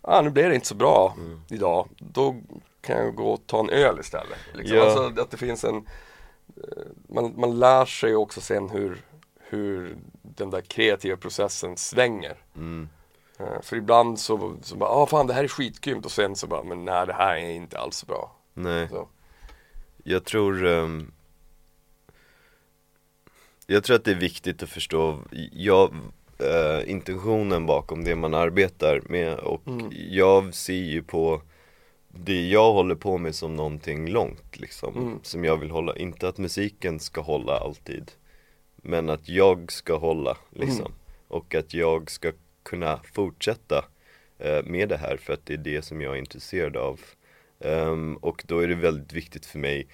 ah, 0.03 0.21
nu 0.21 0.31
blev 0.31 0.49
det 0.49 0.55
inte 0.55 0.67
så 0.67 0.75
bra 0.75 1.15
Mm. 1.17 1.41
idag. 1.49 1.89
Då 1.99 2.37
kan 2.81 2.97
jag 3.05 3.15
gå 3.15 3.31
och 3.31 3.47
ta 3.47 3.61
en 3.61 3.71
öl 3.71 4.01
istället. 4.01 4.39
Liksom. 4.55 4.77
Ja. 4.77 4.85
Alltså 4.85 5.23
att 5.23 5.31
det 5.31 5.37
finns 5.37 5.65
en, 5.65 5.77
eh, 6.57 6.83
man, 7.09 7.33
man 7.41 7.59
lär 7.59 7.85
sig 7.85 8.17
också 8.17 8.41
sen 8.41 8.71
hur, 8.71 9.03
hur 9.49 9.97
den 10.23 10.51
där 10.51 10.61
kreativa 10.61 11.17
processen 11.17 11.77
svänger. 11.77 12.37
Mm. 12.57 12.89
För 13.63 13.77
ibland 13.77 14.19
så, 14.21 14.57
så 14.63 14.77
bara, 14.77 14.91
ah 14.91 15.07
fan 15.07 15.27
det 15.27 15.35
här 15.35 15.45
är 15.45 15.49
skitgrymt 15.49 16.05
och 16.05 16.13
sen 16.13 16.37
så 16.37 16.47
bara, 16.47 16.63
men 16.63 16.85
nej 16.85 17.07
det 17.07 17.13
här 17.13 17.37
är 17.37 17.51
inte 17.51 17.79
alls 17.79 18.07
bra. 18.07 18.37
Nej, 18.55 18.89
Så. 18.89 19.09
jag 20.05 20.25
tror 20.25 20.67
ehm, 20.67 21.13
Jag 23.67 23.85
tror 23.85 23.97
att 23.97 24.05
det 24.05 24.11
är 24.11 24.15
viktigt 24.15 24.63
att 24.63 24.69
förstå, 24.69 25.19
jag, 25.53 25.95
eh, 26.39 26.91
intentionen 26.91 27.67
bakom 27.67 28.05
det 28.05 28.17
man 28.17 28.35
arbetar 28.35 29.01
med 29.09 29.35
och 29.39 29.63
jag 30.11 30.55
ser 30.55 30.73
ju 30.75 31.03
på 31.03 31.43
det 32.09 32.49
jag 32.49 32.73
håller 32.73 32.95
på 32.95 33.19
med 33.19 33.35
som 33.35 33.57
någonting 33.57 34.09
långt 34.11 34.61
liksom, 34.61 34.95
Mm. 34.97 35.19
som 35.23 35.45
jag 35.45 35.57
vill 35.57 35.71
hålla, 35.71 35.97
inte 35.97 36.29
att 36.29 36.39
musiken 36.39 37.01
ska 37.01 37.21
hålla 37.21 37.59
alltid 37.59 38.11
Men 38.85 39.11
att 39.11 39.29
jag 39.29 39.73
ska 39.73 39.97
hålla 39.97 40.37
liksom, 40.51 40.93
och 41.29 41.55
att 41.55 41.75
jag 41.75 42.11
ska 42.11 42.33
kunna 42.63 43.01
fortsätta 43.13 43.85
eh, 44.39 44.63
med 44.65 44.89
det 44.89 44.97
här 44.97 45.17
för 45.17 45.33
att 45.33 45.47
det 45.47 45.55
är 45.55 45.59
det 45.59 45.83
som 45.83 46.01
jag 46.01 46.15
är 46.15 46.19
intresserad 46.19 46.77
av 46.77 47.01
Ehm, 47.61 48.17
Och 48.17 48.43
då 48.47 48.59
är 48.59 48.69
det 48.69 48.75
väldigt 48.75 49.13
viktigt 49.13 49.47
för 49.47 49.59
mig 49.59 49.87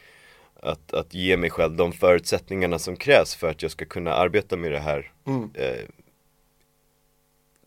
att, 0.54 0.94
att 0.94 1.14
ge 1.14 1.37
mig 1.37 1.50
själv 1.50 1.76
de 1.76 1.92
förutsättningarna 1.92 2.78
som 2.78 2.97
krävs 2.97 3.35
för 3.35 3.50
att 3.50 3.62
jag 3.62 3.70
ska 3.70 3.85
kunna 3.85 4.12
arbeta 4.12 4.56
med 4.56 4.73
det 4.73 4.78
här 4.78 5.12
Mm. 5.26 5.50
eh, 5.54 5.87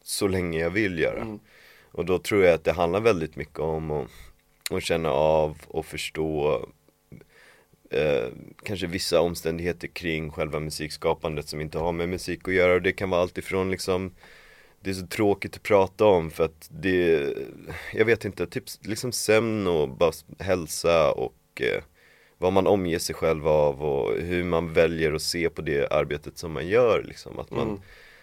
så 0.03 0.27
länge 0.27 0.60
jag 0.60 0.70
vill 0.70 1.00
göra. 1.00 1.22
Mm. 1.22 1.39
Och 1.92 2.06
då 2.06 2.20
tror 2.20 2.44
jag 2.44 2.53
att 2.53 2.63
det 2.63 2.72
handlar 2.72 3.00
väldigt 3.00 3.36
mycket 3.36 3.60
om 3.60 3.92
att, 3.92 4.08
att 4.72 4.84
känna 4.84 5.12
av 5.12 5.58
och 5.68 5.86
förstå 5.86 6.65
eh, 7.94 8.28
kanske 8.64 8.88
vissa 8.88 9.22
omständigheter 9.22 9.88
kring 9.88 10.32
själva 10.32 10.60
musikskapandet 10.60 11.48
som 11.48 11.62
inte 11.62 11.78
har 11.80 11.92
med 11.92 12.10
musik 12.10 12.48
att 12.48 12.54
göra 12.54 12.74
och 12.74 12.82
det 12.82 12.92
kan 12.92 13.10
vara 13.10 13.22
allt 13.22 13.38
ifrån 13.38 13.72
liksom 13.72 14.12
det 14.82 14.90
är 14.90 14.94
så 14.94 15.08
tråkigt 15.08 15.56
att 15.56 15.64
prata 15.64 16.06
om 16.06 16.32
för 16.32 16.46
att 16.46 16.70
det, 16.72 17.34
jag 17.94 18.06
vet 18.06 18.26
inte, 18.26 18.48
typ 18.48 18.64
liksom 18.82 19.12
sömn 19.12 19.68
och 19.68 19.90
bara 19.90 20.12
hälsa 20.40 21.12
och 21.12 21.62
eh, 21.62 21.84
vad 22.38 22.54
man 22.54 22.68
omger 22.68 23.00
sig 23.00 23.16
själv 23.16 23.48
av 23.48 23.84
och 23.84 24.18
hur 24.22 24.44
man 24.44 24.74
väljer 24.74 25.14
att 25.14 25.22
se 25.22 25.50
på 25.50 25.62
det 25.62 25.92
arbetet 25.92 26.38
som 26.38 26.52
man 26.52 26.68
gör 26.68 27.04
liksom. 27.04 27.40
Att 27.40 27.52
man, 27.52 27.68
Mm. 27.68 27.82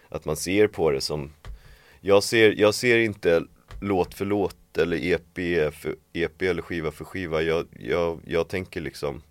att 0.09 0.25
man 0.25 0.35
ser 0.35 0.67
på 0.67 0.91
det 0.91 1.01
som 1.01 1.31
jag 2.01 2.23
ser, 2.23 2.53
jag 2.57 2.75
ser 2.75 2.97
inte 2.97 3.43
låt 3.81 4.13
för 4.13 4.25
låt 4.25 4.77
eller 4.77 4.97
EP 5.05 5.73
för 5.73 5.95
EP 6.13 6.41
eller 6.41 6.61
skiva 6.61 6.91
för 6.91 7.05
skiva 7.05 7.41
Jag, 7.41 7.67
jag, 7.79 8.19
jag 8.27 8.47
tänker 8.47 8.81
liksom 8.81 9.21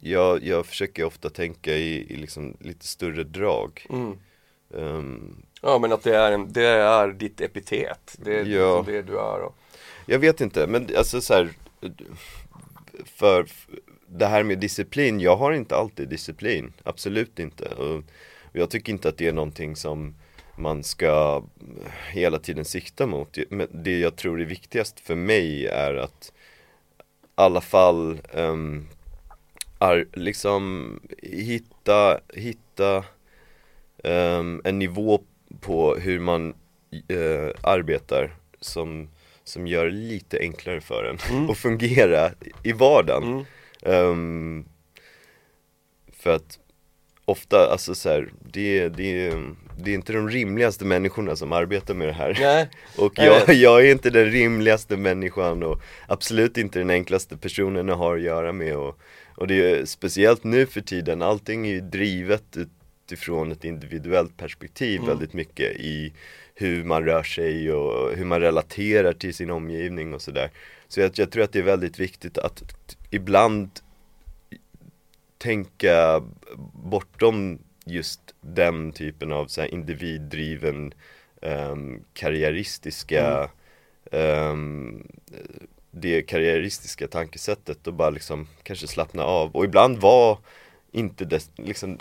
jag, 0.00 0.44
jag 0.44 0.66
försöker 0.66 1.04
ofta 1.04 1.30
tänka 1.30 1.72
i, 1.72 2.12
i 2.12 2.16
liksom 2.16 2.56
lite 2.60 2.86
större 2.86 3.24
drag. 3.24 3.86
Mm. 3.90 4.18
Ehm, 4.76 5.36
Ja 5.64 5.78
men 5.78 5.92
att 5.92 6.02
det 6.02 6.16
är, 6.16 6.32
en, 6.32 6.52
det 6.52 6.66
är 6.66 7.08
ditt 7.08 7.40
epitet, 7.40 8.16
det 8.24 8.34
är 8.40 8.44
Ja. 8.44 8.76
liksom 8.80 8.94
det 8.94 9.02
du 9.02 9.12
är 9.18 9.40
och, 9.42 9.56
Jag 10.06 10.18
vet 10.18 10.40
inte, 10.40 10.66
men 10.66 10.88
alltså 10.96 11.20
så 11.20 11.34
här, 11.34 11.48
För 13.04 13.46
det 14.06 14.26
här 14.26 14.42
med 14.42 14.58
disciplin, 14.58 15.20
jag 15.20 15.36
har 15.36 15.52
inte 15.52 15.76
alltid 15.76 16.08
disciplin, 16.08 16.72
absolut 16.84 17.38
inte. 17.38 17.64
Och 17.68 18.02
jag 18.52 18.70
tycker 18.70 18.92
inte 18.92 19.08
att 19.08 19.16
det 19.18 19.28
är 19.28 19.32
någonting 19.32 19.76
som 19.76 20.14
man 20.56 20.84
ska 20.84 21.42
hela 22.10 22.38
tiden 22.38 22.64
sikta 22.64 23.06
mot. 23.06 23.38
Men 23.50 23.68
det 23.70 23.98
jag 23.98 24.16
tror 24.16 24.40
är 24.40 24.44
viktigast 24.44 25.00
för 25.00 25.14
mig 25.14 25.66
är 25.66 25.94
att 25.94 26.32
i 26.96 27.02
alla 27.34 27.60
fall 27.60 28.18
um, 28.32 28.88
är, 29.82 30.08
liksom 30.12 31.00
hitta, 31.22 32.20
hitta 32.34 33.04
ehm, 34.04 34.60
en 34.64 34.78
nivå 34.78 35.22
på 35.60 35.94
hur 35.94 36.20
man 36.20 36.54
eh, 37.08 37.50
arbetar 37.62 38.36
som, 38.60 39.08
som 39.44 39.66
gör 39.66 39.84
det 39.84 39.90
lite 39.90 40.38
enklare 40.38 40.80
för 40.80 41.04
en 41.04 41.50
att 41.50 41.58
fungera 41.58 42.30
i 42.62 42.72
vardagen. 42.72 43.22
Mm. 43.22 43.44
Ehm, 43.82 44.64
för 46.12 46.30
att 46.30 46.58
ofta, 47.24 47.72
alltså 47.72 47.94
så 47.94 48.08
här, 48.08 48.32
det, 48.52 48.88
det, 48.88 49.32
det 49.76 49.90
är 49.90 49.94
inte 49.94 50.12
de 50.12 50.28
rimligaste 50.28 50.84
människorna 50.84 51.36
som 51.36 51.52
arbetar 51.52 51.94
med 51.94 52.08
det 52.08 52.12
här. 52.12 52.38
Nej, 52.40 52.68
Och 52.98 53.12
Jag 53.16 53.54
jag, 53.54 53.86
är 53.86 53.90
inte 53.90 54.10
den 54.10 54.30
rimligaste 54.30 54.96
människan 54.96 55.62
och 55.62 55.80
absolut 56.06 56.58
inte 56.58 56.78
den 56.78 56.90
enklaste 56.90 57.36
personen 57.36 57.88
jag 57.88 57.96
har 57.96 58.16
att 58.16 58.22
göra 58.22 58.52
med 58.52 58.76
och, 58.76 58.98
och 59.34 59.46
det 59.46 59.70
är 59.70 59.84
speciellt 59.84 60.44
nu 60.44 60.66
för 60.66 60.80
tiden, 60.80 61.22
allting 61.22 61.66
är 61.66 61.70
ju 61.70 61.80
drivet 61.80 62.56
utifrån 62.56 63.52
ett 63.52 63.64
individuellt 63.64 64.36
perspektiv 64.36 64.96
Mm. 65.00 65.08
väldigt 65.08 65.32
mycket 65.32 65.72
i 65.76 66.12
hur 66.54 66.84
man 66.84 67.04
rör 67.04 67.22
sig 67.22 67.72
och 67.72 68.16
hur 68.16 68.24
man 68.24 68.40
relaterar 68.40 69.12
till 69.12 69.34
sin 69.34 69.50
omgivning 69.50 70.14
och 70.14 70.22
sådär 70.22 70.50
Så 70.88 71.00
jag, 71.00 71.10
jag 71.14 71.30
tror 71.30 71.44
att 71.44 71.52
det 71.52 71.58
är 71.58 71.62
väldigt 71.62 71.98
viktigt 71.98 72.38
att 72.38 72.62
ibland 73.10 73.70
tänka 75.38 76.22
bortom 76.72 77.58
just 77.84 78.20
den 78.40 78.92
typen 78.92 79.32
av 79.32 79.46
så 79.46 79.60
här 79.60 79.74
individdriven 79.74 80.94
um, 81.42 82.04
karriäristiska 82.12 83.50
ehm, 84.12 85.06
det 85.90 86.22
karriäristiska 86.22 87.08
tankesättet 87.08 87.86
och 87.86 87.94
bara 87.94 88.10
liksom 88.10 88.48
kanske 88.62 88.86
slappna 88.86 89.24
av. 89.24 89.56
Och 89.56 89.64
ibland 89.64 89.98
var 89.98 90.38
inte 90.92 91.24
det 91.24 91.50
liksom 91.56 91.98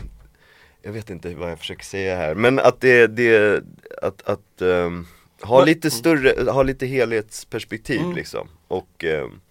jag 0.81 0.91
vet 0.91 1.09
inte 1.09 1.35
vad 1.35 1.51
jag 1.51 1.59
försöker 1.59 1.83
säga 1.83 2.15
här 2.15 2.35
men 2.35 2.59
att 2.59 2.81
det, 2.81 3.07
det 3.07 3.63
att, 4.01 4.21
att 4.21 4.61
ehm, 4.61 5.07
ha 5.41 5.65
lite 5.65 5.91
större, 5.91 6.51
ha 6.51 6.63
lite 6.63 6.85
helhetsperspektiv 6.85 8.01
Mm. 8.01 8.15
liksom. 8.15 8.47
Och 8.67 9.03
ehm, 9.03 9.41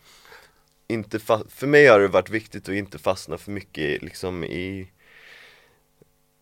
inte 0.89 1.19
för 1.49 1.67
mig 1.67 1.87
har 1.87 2.01
det 2.01 2.09
varit 2.09 2.31
viktigt 2.31 2.69
att 2.69 2.75
inte 2.75 2.99
fastna 2.99 3.39
för 3.39 3.51
mycket 3.51 4.03
liksom 4.03 4.45
i 4.45 4.91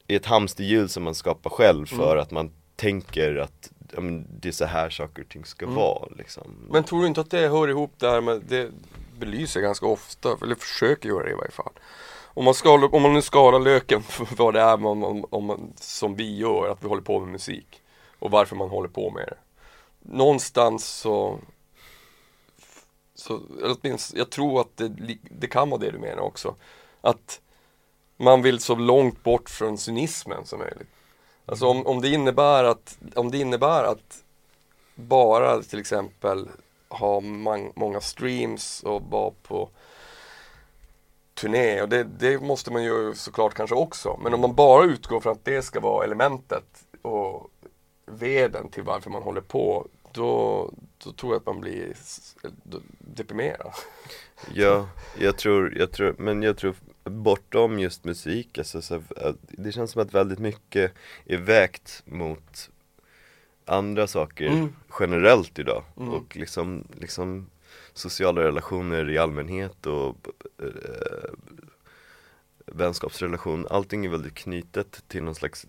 i 0.09 0.15
ett 0.15 0.27
hamsterhjul 0.27 0.89
som 0.89 1.03
man 1.03 1.15
skapar 1.15 1.51
själv 1.51 1.87
för 1.87 2.13
Mm. 2.13 2.23
att 2.23 2.31
man 2.31 2.51
tänker 2.77 3.37
att 3.37 3.71
ja, 3.93 4.01
det 4.41 4.49
är 4.49 4.53
så 4.53 4.65
här 4.65 4.91
saker 4.91 5.23
och 5.23 5.29
ting 5.29 5.45
ska 5.45 5.65
Mm. 5.65 5.77
vara 5.77 6.09
liksom. 6.17 6.55
men 6.71 6.85
tror 6.85 7.01
du 7.01 7.07
inte 7.07 7.21
att 7.21 7.31
det 7.31 7.49
hör 7.49 7.69
ihop 7.69 7.93
där 7.99 8.21
med, 8.21 8.43
det 8.49 8.71
belyser 9.19 9.61
ganska 9.61 9.87
ofta, 9.87 10.37
eller 10.43 10.55
försöker 10.55 11.09
göra 11.09 11.25
det 11.25 11.31
i 11.31 11.35
varje 11.35 11.51
fall 11.51 11.73
om 12.35 12.45
man, 12.45 12.55
ska, 12.55 12.89
om 12.93 13.03
man 13.03 13.13
nu 13.15 13.23
skalar 13.23 13.59
löken 13.61 14.03
för 14.09 14.37
vad 14.37 14.55
det 14.55 14.61
är 14.61 14.77
man, 14.77 15.05
om, 15.05 15.25
om 15.31 15.73
som 15.77 16.15
vi 16.15 16.37
gör, 16.37 16.69
att 16.69 16.85
vi 16.85 16.89
håller 16.89 17.03
på 17.03 17.21
med 17.21 17.29
musik 17.29 17.83
och 18.19 18.31
varför 18.31 18.57
man 18.57 18.69
håller 18.69 18.89
på 18.89 19.11
med 19.11 19.27
det 19.27 19.37
Någonstans 20.17 20.89
så 20.89 21.39
så, 23.15 23.41
åtminstone, 23.63 24.19
jag 24.19 24.31
tror 24.31 24.61
att 24.61 24.77
det, 24.77 24.89
det 25.31 25.47
kan 25.47 25.71
vara 25.71 25.81
det 25.81 25.91
du 25.91 25.99
menar 25.99 26.23
också 26.23 26.55
Att 27.01 27.41
man 28.19 28.43
vill 28.43 28.61
så 28.61 28.75
långt 28.75 29.23
bort 29.23 29.51
från 29.51 29.79
cynismen 29.79 30.47
som 30.47 30.59
möjligt 30.59 30.89
Alltså 31.49 31.67
om, 31.67 31.87
om 31.87 32.01
det 32.01 32.09
innebär 32.09 32.65
att, 32.65 32.99
om 33.15 33.31
det 33.31 33.39
innebär 33.39 33.85
att 33.85 34.25
bara 34.95 35.63
till 35.63 35.79
exempel 35.79 36.49
ha 36.89 37.21
man, 37.21 37.73
många 37.77 38.01
streams 38.01 38.83
och 38.83 39.03
vara 39.03 39.33
på 39.43 39.69
turné 41.35 41.83
och 41.83 41.89
det, 41.89 42.05
det 42.05 42.41
måste 42.43 42.73
man 42.73 42.85
ju 42.85 43.15
såklart 43.15 43.55
kanske 43.55 43.77
också. 43.77 44.21
Men 44.23 44.35
om 44.35 44.41
man 44.41 44.55
bara 44.55 44.85
utgår 44.85 45.21
från 45.21 45.33
att 45.33 45.45
det 45.45 45.63
ska 45.63 45.81
vara 45.81 46.05
elementet 46.05 46.85
och 47.03 47.51
veden 48.07 48.69
till 48.69 48.83
varför 48.83 49.11
man 49.11 49.23
håller 49.23 49.41
på 49.41 49.87
då, 50.13 50.71
då 51.05 51.13
tror 51.13 51.33
jag 51.33 51.41
att 51.41 51.47
man 51.47 51.61
blir 51.61 51.97
deprimerad. 52.99 53.73
Ja, 54.55 54.89
jag 55.19 55.39
tror, 55.39 55.79
jag 55.79 55.93
tror, 55.93 56.15
men 56.19 56.43
jag 56.43 56.57
tror 56.57 56.75
bortom 57.09 57.79
just 57.79 58.05
musik, 58.05 58.59
alltså, 58.59 58.83
så, 58.83 59.03
att 59.17 59.37
det 59.41 59.73
känns 59.73 59.91
som 59.91 60.03
att 60.03 60.15
väldigt 60.15 60.39
mycket 60.39 60.93
är 61.25 61.37
vägt 61.37 62.03
mot 62.07 62.71
andra 63.65 64.07
saker 64.07 64.47
Mm. 64.47 64.69
generellt 65.01 65.59
idag 65.59 65.85
Mm. 65.97 66.09
och 66.09 66.37
liksom, 66.37 66.85
liksom 67.01 67.51
sociala 67.93 68.41
relationer 68.43 69.11
i 69.11 69.19
allmänhet 69.19 69.87
och 69.87 70.17
eh, 70.59 71.31
vänskapsrelation, 72.67 73.67
allting 73.71 74.05
är 74.05 74.09
väldigt 74.09 74.35
knutet 74.35 75.05
till 75.09 75.23
någon 75.23 75.35
slags 75.35 75.67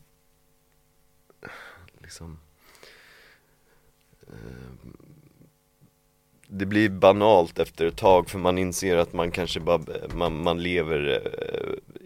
liksom 2.01 2.39
eh, 4.27 4.89
det 6.51 6.65
blir 6.65 6.89
banalt 6.89 7.59
efter 7.59 7.85
ett 7.85 7.97
tag 7.97 8.29
för 8.29 8.39
man 8.39 8.57
inser 8.57 8.97
att 8.97 9.13
man 9.13 9.31
kanske 9.31 9.59
bara, 9.59 9.81
man, 10.13 10.43
man 10.43 10.63
lever 10.63 11.21
eh, 11.25 11.97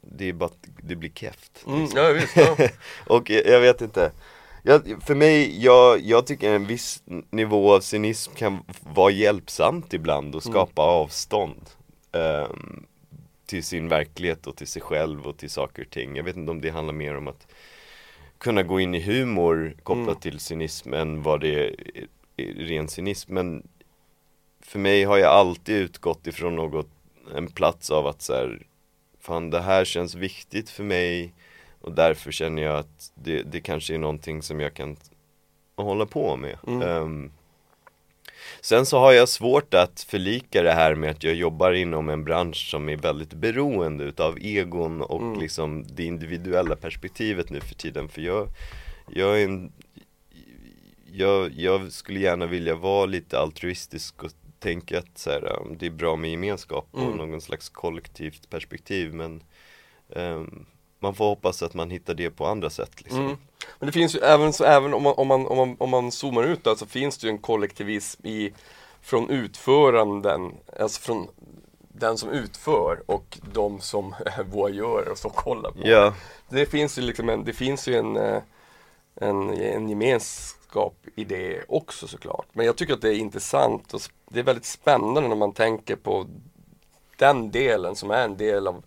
Det 0.00 0.28
är 0.28 0.32
bara, 0.32 0.50
det 0.82 0.96
blir 0.96 1.10
keft 1.10 1.64
Mm, 1.66 1.88
ja, 1.94 2.12
visst, 2.12 2.36
ja. 2.36 2.56
Och 3.06 3.30
jag, 3.30 3.46
jag 3.46 3.60
vet 3.60 3.80
inte 3.80 4.12
jag, 4.62 5.02
För 5.06 5.14
mig, 5.14 5.64
jag, 5.64 6.00
jag 6.00 6.26
tycker 6.26 6.50
en 6.54 6.66
viss 6.66 7.02
nivå 7.30 7.74
av 7.74 7.80
cynism 7.80 8.32
kan 8.34 8.58
vara 8.80 9.10
hjälpsamt 9.10 9.94
ibland 9.94 10.34
och 10.34 10.42
skapa 10.42 10.82
avstånd 10.82 11.70
ehm, 12.12 12.86
Till 13.46 13.64
sin 13.64 13.88
verklighet 13.88 14.46
och 14.46 14.56
till 14.56 14.66
sig 14.66 14.82
själv 14.82 15.26
och 15.26 15.36
till 15.36 15.50
saker 15.50 15.82
och 15.84 15.90
ting 15.90 16.16
Jag 16.16 16.24
vet 16.24 16.36
inte 16.36 16.50
om 16.50 16.60
det 16.60 16.70
handlar 16.70 16.94
mer 16.94 17.16
om 17.16 17.28
att 17.28 17.46
kunna 18.38 18.62
gå 18.62 18.80
in 18.80 18.94
i 18.94 19.00
humor 19.00 19.76
kopplat 19.82 20.06
Mm. 20.08 20.20
till 20.20 20.38
cynism 20.40 20.94
än 20.94 21.22
vad 21.22 21.40
det 21.40 21.74
ren 22.38 22.88
cynism 22.88 23.34
men 23.34 23.68
för 24.60 24.78
mig 24.78 25.04
har 25.04 25.18
jag 25.18 25.32
alltid 25.32 25.76
utgått 25.76 26.26
ifrån 26.26 26.56
något, 26.56 26.88
en 27.34 27.46
plats 27.46 27.90
av 27.90 28.06
att 28.06 28.22
så 28.22 28.34
här, 28.34 28.62
fan 29.20 29.50
det 29.50 29.60
här 29.60 29.84
känns 29.84 30.14
viktigt 30.14 30.70
för 30.70 30.82
mig 30.84 31.32
och 31.80 31.92
därför 31.92 32.32
känner 32.32 32.62
jag 32.62 32.78
att 32.78 33.12
det, 33.14 33.42
det 33.42 33.60
kanske 33.60 33.94
är 33.94 33.98
någonting 33.98 34.42
som 34.42 34.60
jag 34.60 34.74
kan 34.74 34.96
hålla 35.76 36.06
på 36.06 36.36
med. 36.36 36.58
Ehm, 36.82 37.30
Sen 38.60 38.86
så 38.86 38.98
har 38.98 39.12
jag 39.12 39.28
svårt 39.28 39.74
att 39.74 40.00
förlika 40.00 40.62
det 40.62 40.72
här 40.72 40.94
med 40.94 41.10
att 41.10 41.24
jag 41.24 41.34
jobbar 41.34 41.72
inom 41.72 42.08
en 42.08 42.24
bransch 42.24 42.70
som 42.70 42.88
är 42.88 42.96
väldigt 42.96 43.34
beroende 43.34 44.04
utav 44.04 44.38
egon 44.40 45.02
och 45.02 45.36
liksom 45.36 45.84
det 45.94 46.04
individuella 46.04 46.76
perspektivet 46.76 47.50
nu 47.50 47.60
för 47.60 47.74
tiden 47.74 48.08
för 48.08 48.20
jag, 48.22 48.48
jag 49.10 49.40
är 49.40 49.44
en 49.44 49.72
jag, 51.18 51.52
jag 51.52 51.92
skulle 51.92 52.20
gärna 52.20 52.46
vilja 52.46 52.74
vara 52.74 53.06
lite 53.06 53.38
altruistisk 53.38 54.22
och 54.24 54.30
tänka 54.58 54.98
att 54.98 55.18
så 55.18 55.30
här, 55.30 55.58
um, 55.60 55.76
det 55.78 55.86
är 55.86 55.90
bra 55.90 56.16
med 56.16 56.30
gemenskap 56.30 56.88
och 56.90 57.16
någon 57.16 57.40
slags 57.40 57.68
kollektivt 57.68 58.50
perspektiv 58.50 59.14
men 59.14 59.42
ehm, 60.16 60.66
man 61.00 61.14
får 61.14 61.24
hoppas 61.24 61.62
att 61.62 61.74
man 61.74 61.90
hittar 61.90 62.14
det 62.14 62.30
på 62.30 62.46
andra 62.46 62.70
sätt 62.70 63.00
liksom. 63.02 63.20
Mm. 63.20 63.36
Men 63.78 63.86
det 63.86 63.92
finns 63.92 64.14
ju 64.14 64.18
även, 64.18 64.52
så, 64.52 64.64
även 64.64 64.94
om, 64.94 65.02
man, 65.02 65.14
om, 65.16 65.28
man, 65.28 65.46
om, 65.46 65.56
man, 65.56 65.76
om 65.78 65.90
man 65.90 66.12
zoomar 66.12 66.44
ut 66.44 66.64
där 66.64 66.74
så 66.74 66.86
finns 66.86 67.18
det 67.18 67.26
ju 67.26 67.30
en 67.30 67.38
kollektivism 67.38 68.26
i 68.26 68.52
från 69.02 69.30
utföranden, 69.30 70.54
alltså 70.80 71.00
från 71.00 71.28
den 71.88 72.18
som 72.18 72.30
utför 72.30 73.02
och 73.06 73.38
de 73.52 73.80
som 73.80 74.14
voyeurer 74.50 75.08
och 75.08 75.18
som 75.18 75.30
kollar 75.30 75.70
på. 75.70 75.78
Ja, 75.88 76.14
Det 76.48 76.66
finns 76.66 76.98
ju 76.98 77.02
liksom 77.02 77.28
en, 77.28 77.44
det 77.44 77.52
finns 77.52 77.88
ju 77.88 77.94
en, 77.94 78.16
eh, 78.16 78.42
en, 79.14 79.50
en 79.50 79.86
gemenskap 80.68 80.94
i 81.16 81.24
det 81.24 81.64
också 81.68 82.06
såklart. 82.06 82.46
Men 82.52 82.66
jag 82.66 82.76
tycker 82.76 82.94
att 82.94 83.00
det 83.00 83.14
är 83.14 83.18
intressant 83.18 83.94
och 83.94 84.00
det 84.30 84.40
är 84.40 84.44
väldigt 84.44 84.64
spännande 84.64 85.28
när 85.28 85.36
man 85.36 85.52
tänker 85.52 85.96
på 85.96 86.26
den 87.18 87.50
delen 87.50 87.96
som 87.96 88.10
är 88.10 88.24
en 88.24 88.36
del 88.36 88.66
av 88.66 88.84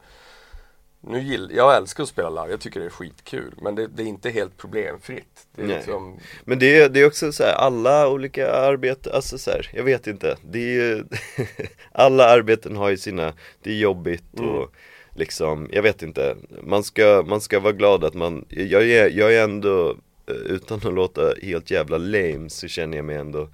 nu 1.04 1.20
gill, 1.20 1.52
jag 1.56 1.76
älskar 1.76 2.04
att 2.04 2.10
spela 2.10 2.30
live, 2.30 2.54
jag 2.54 2.62
tycker 2.62 2.80
det 2.80 2.86
är 2.86 2.90
skitkul 2.90 3.54
men 3.62 3.76
det, 3.76 3.88
det 3.88 4.04
är 4.04 4.08
inte 4.08 4.30
helt 4.30 4.58
problemfritt. 4.58 5.48
Det 5.56 5.64
liksom, 5.64 6.20
Men 6.46 6.60
det 6.60 6.82
är, 6.82 6.90
det 6.90 7.00
är 7.00 7.08
också 7.08 7.32
så 7.32 7.44
här, 7.44 7.54
alla 7.54 8.10
olika 8.10 8.52
arbeten, 8.52 9.14
alltså 9.14 9.38
så 9.38 9.52
här, 9.52 9.70
jag 9.74 9.84
vet 9.84 10.08
inte. 10.08 10.38
Det 10.44 10.60
är 10.60 10.74
ju, 10.74 11.06
alla 11.92 12.26
arbeten 12.26 12.76
har 12.76 12.90
ju 12.90 12.98
sina, 12.98 13.34
det 13.64 13.72
är 13.72 13.78
jobbigt 13.78 14.40
och 14.40 14.72
liksom, 15.16 15.70
jag 15.72 15.84
vet 15.84 16.04
inte. 16.04 16.36
Man 16.64 16.84
ska, 16.84 17.24
man 17.28 17.42
ska 17.42 17.60
vara 17.60 17.74
glad 17.74 18.04
att 18.04 18.14
man, 18.14 18.46
jag 18.50 18.90
är, 18.90 19.10
jag 19.10 19.36
är 19.36 19.44
ändå, 19.44 19.96
utan 20.28 20.78
att 20.78 20.94
låta 20.94 21.34
helt 21.44 21.72
jävla 21.72 21.98
lame 21.98 22.50
så 22.50 22.68
känner 22.68 22.98
jag 22.98 23.06
mig 23.06 23.16
ändå 23.16 23.50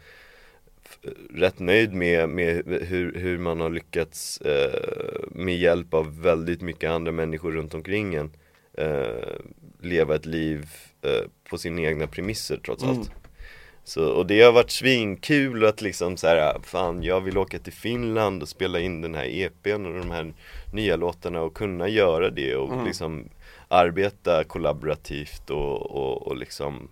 f- 0.85 1.13
rätt 1.35 1.59
nöjd 1.59 1.93
med, 1.93 2.29
med 2.29 2.63
hur, 2.87 3.13
hur 3.15 3.37
man 3.37 3.61
har 3.61 3.69
lyckats 3.69 4.41
eh, 4.41 5.21
med 5.31 5.57
hjälp 5.57 5.93
av 5.93 6.21
väldigt 6.21 6.61
mycket 6.61 6.89
andra 6.89 7.11
människor 7.11 7.51
runt 7.51 7.73
omkring 7.73 8.15
en 8.15 8.31
eh, 8.73 9.35
leva 9.81 10.15
ett 10.15 10.25
liv 10.25 10.65
eh, 11.01 11.21
på 11.49 11.57
sina 11.57 11.81
egna 11.81 12.07
premisser 12.07 12.59
trots 12.65 12.83
allt. 12.83 13.11
Så, 13.83 14.05
och 14.09 14.25
det 14.25 14.41
har 14.41 14.51
varit 14.51 14.71
svinkul 14.71 15.65
att 15.65 15.81
liksom 15.81 16.17
så 16.17 16.27
här, 16.27 16.59
fan 16.63 17.03
jag 17.03 17.21
vill 17.21 17.37
åka 17.37 17.59
till 17.59 17.73
Finland 17.73 18.41
och 18.41 18.49
spela 18.49 18.79
in 18.79 19.01
den 19.01 19.15
här 19.15 19.25
EPn 19.25 19.85
och 19.85 19.99
de 19.99 20.11
här 20.11 20.33
nya 20.73 20.95
låtarna 20.95 21.41
och 21.41 21.53
kunna 21.53 21.89
göra 21.89 22.29
det 22.29 22.55
och 22.55 22.69
liksom 22.85 23.29
arbeta 23.67 24.43
kollaborativt 24.43 25.49
och, 25.49 25.91
och, 25.91 26.27
och 26.27 26.37
liksom 26.37 26.91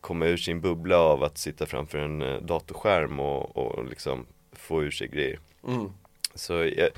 komma 0.00 0.26
ur 0.26 0.36
sin 0.36 0.60
bubbla 0.60 0.98
av 0.98 1.24
att 1.24 1.38
sitta 1.38 1.66
framför 1.66 1.98
en 1.98 2.22
eh, 2.22 2.42
datorskärm 2.42 3.20
och, 3.20 3.56
och 3.56 3.84
liksom 3.84 4.26
få 4.52 4.82
ur 4.82 4.90
sig 4.90 5.08
grejer. 5.08 5.38
mm. 5.66 5.92
Så 6.34 6.52
jag, 6.52 6.88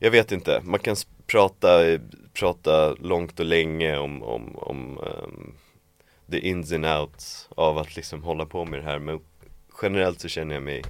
jag 0.00 0.10
vet 0.10 0.32
inte, 0.32 0.60
man 0.64 0.80
kan 0.80 0.96
prata, 1.26 1.98
prata 2.32 2.94
långt 2.94 3.40
och 3.40 3.46
länge 3.46 3.98
om, 3.98 4.22
om, 4.22 4.56
om 4.56 4.98
ehm, 4.98 5.54
the 6.30 6.38
ins 6.38 6.72
and 6.72 6.86
outs 6.86 7.48
av 7.50 7.78
att 7.78 7.96
liksom 7.96 8.22
hålla 8.22 8.46
på 8.46 8.64
med 8.64 8.80
det 8.80 8.84
här 8.84 8.98
men 8.98 9.20
generellt 9.82 10.20
så 10.20 10.28
känner 10.28 10.54
jag 10.54 10.62
mig 10.62 10.82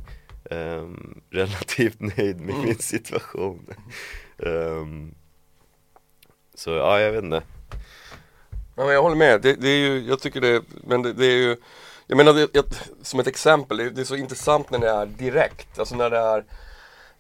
ehm, 0.50 1.20
relativt 1.30 2.00
nöjd 2.00 2.40
med 2.40 2.54
min 2.64 2.78
situation. 2.78 3.66
Ehm, 4.38 5.14
så 6.54 6.70
ja, 6.70 7.00
jag 7.00 7.12
vet 7.12 7.24
inte. 7.24 7.42
Ja, 8.76 8.84
men 8.84 8.88
jag 8.94 9.02
håller 9.02 9.16
med, 9.16 9.40
det, 9.42 9.54
det 9.54 9.68
är 9.68 9.78
ju, 9.78 10.04
jag 10.08 10.20
tycker 10.20 10.40
det, 10.40 10.62
men 10.86 11.02
det, 11.02 11.12
det 11.12 11.26
är 11.26 11.36
ju 11.36 11.56
Jag 12.06 12.16
menar, 12.16 12.32
det, 12.32 12.48
jag, 12.52 12.64
som 13.02 13.20
ett 13.20 13.26
exempel, 13.26 13.76
det, 13.76 14.00
är 14.00 14.04
så 14.04 14.16
intressant 14.16 14.70
när 14.70 14.78
det 14.78 14.88
är 14.90 15.06
direkt, 15.06 15.78
alltså 15.78 15.96
när 15.96 16.10
det 16.10 16.18
är 16.18 16.44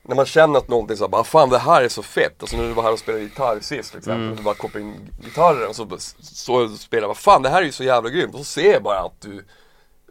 När 0.02 0.16
man 0.16 0.26
känner 0.26 0.58
att 0.58 0.68
någonting 0.68 0.96
så 0.96 1.08
bara, 1.08 1.24
fan 1.24 1.48
det 1.50 1.58
här 1.58 1.82
är 1.82 1.88
så 1.88 2.02
fett, 2.02 2.34
alltså 2.40 2.56
när 2.56 2.64
du 2.64 2.72
var 2.72 2.82
här 2.82 2.92
och 2.92 2.98
spelade 2.98 3.24
gitarr 3.24 3.60
sist 3.60 3.90
till 3.90 3.98
exempel, 3.98 4.36
du 4.36 4.42
bara 4.42 4.54
kopplar 4.54 4.80
in 4.80 5.10
gitarren 5.24 5.68
och 5.68 5.76
så, 5.76 5.88
så 6.20 6.68
spelar 6.68 7.02
jag, 7.02 7.08
vad 7.08 7.16
fan 7.16 7.42
det 7.42 7.48
här 7.48 7.60
är 7.62 7.66
ju 7.66 7.72
så 7.72 7.84
jävla 7.84 8.10
grymt, 8.10 8.34
och 8.34 8.38
så 8.40 8.44
ser 8.44 8.72
jag 8.72 8.82
bara 8.82 9.00
att 9.00 9.20
du 9.20 9.44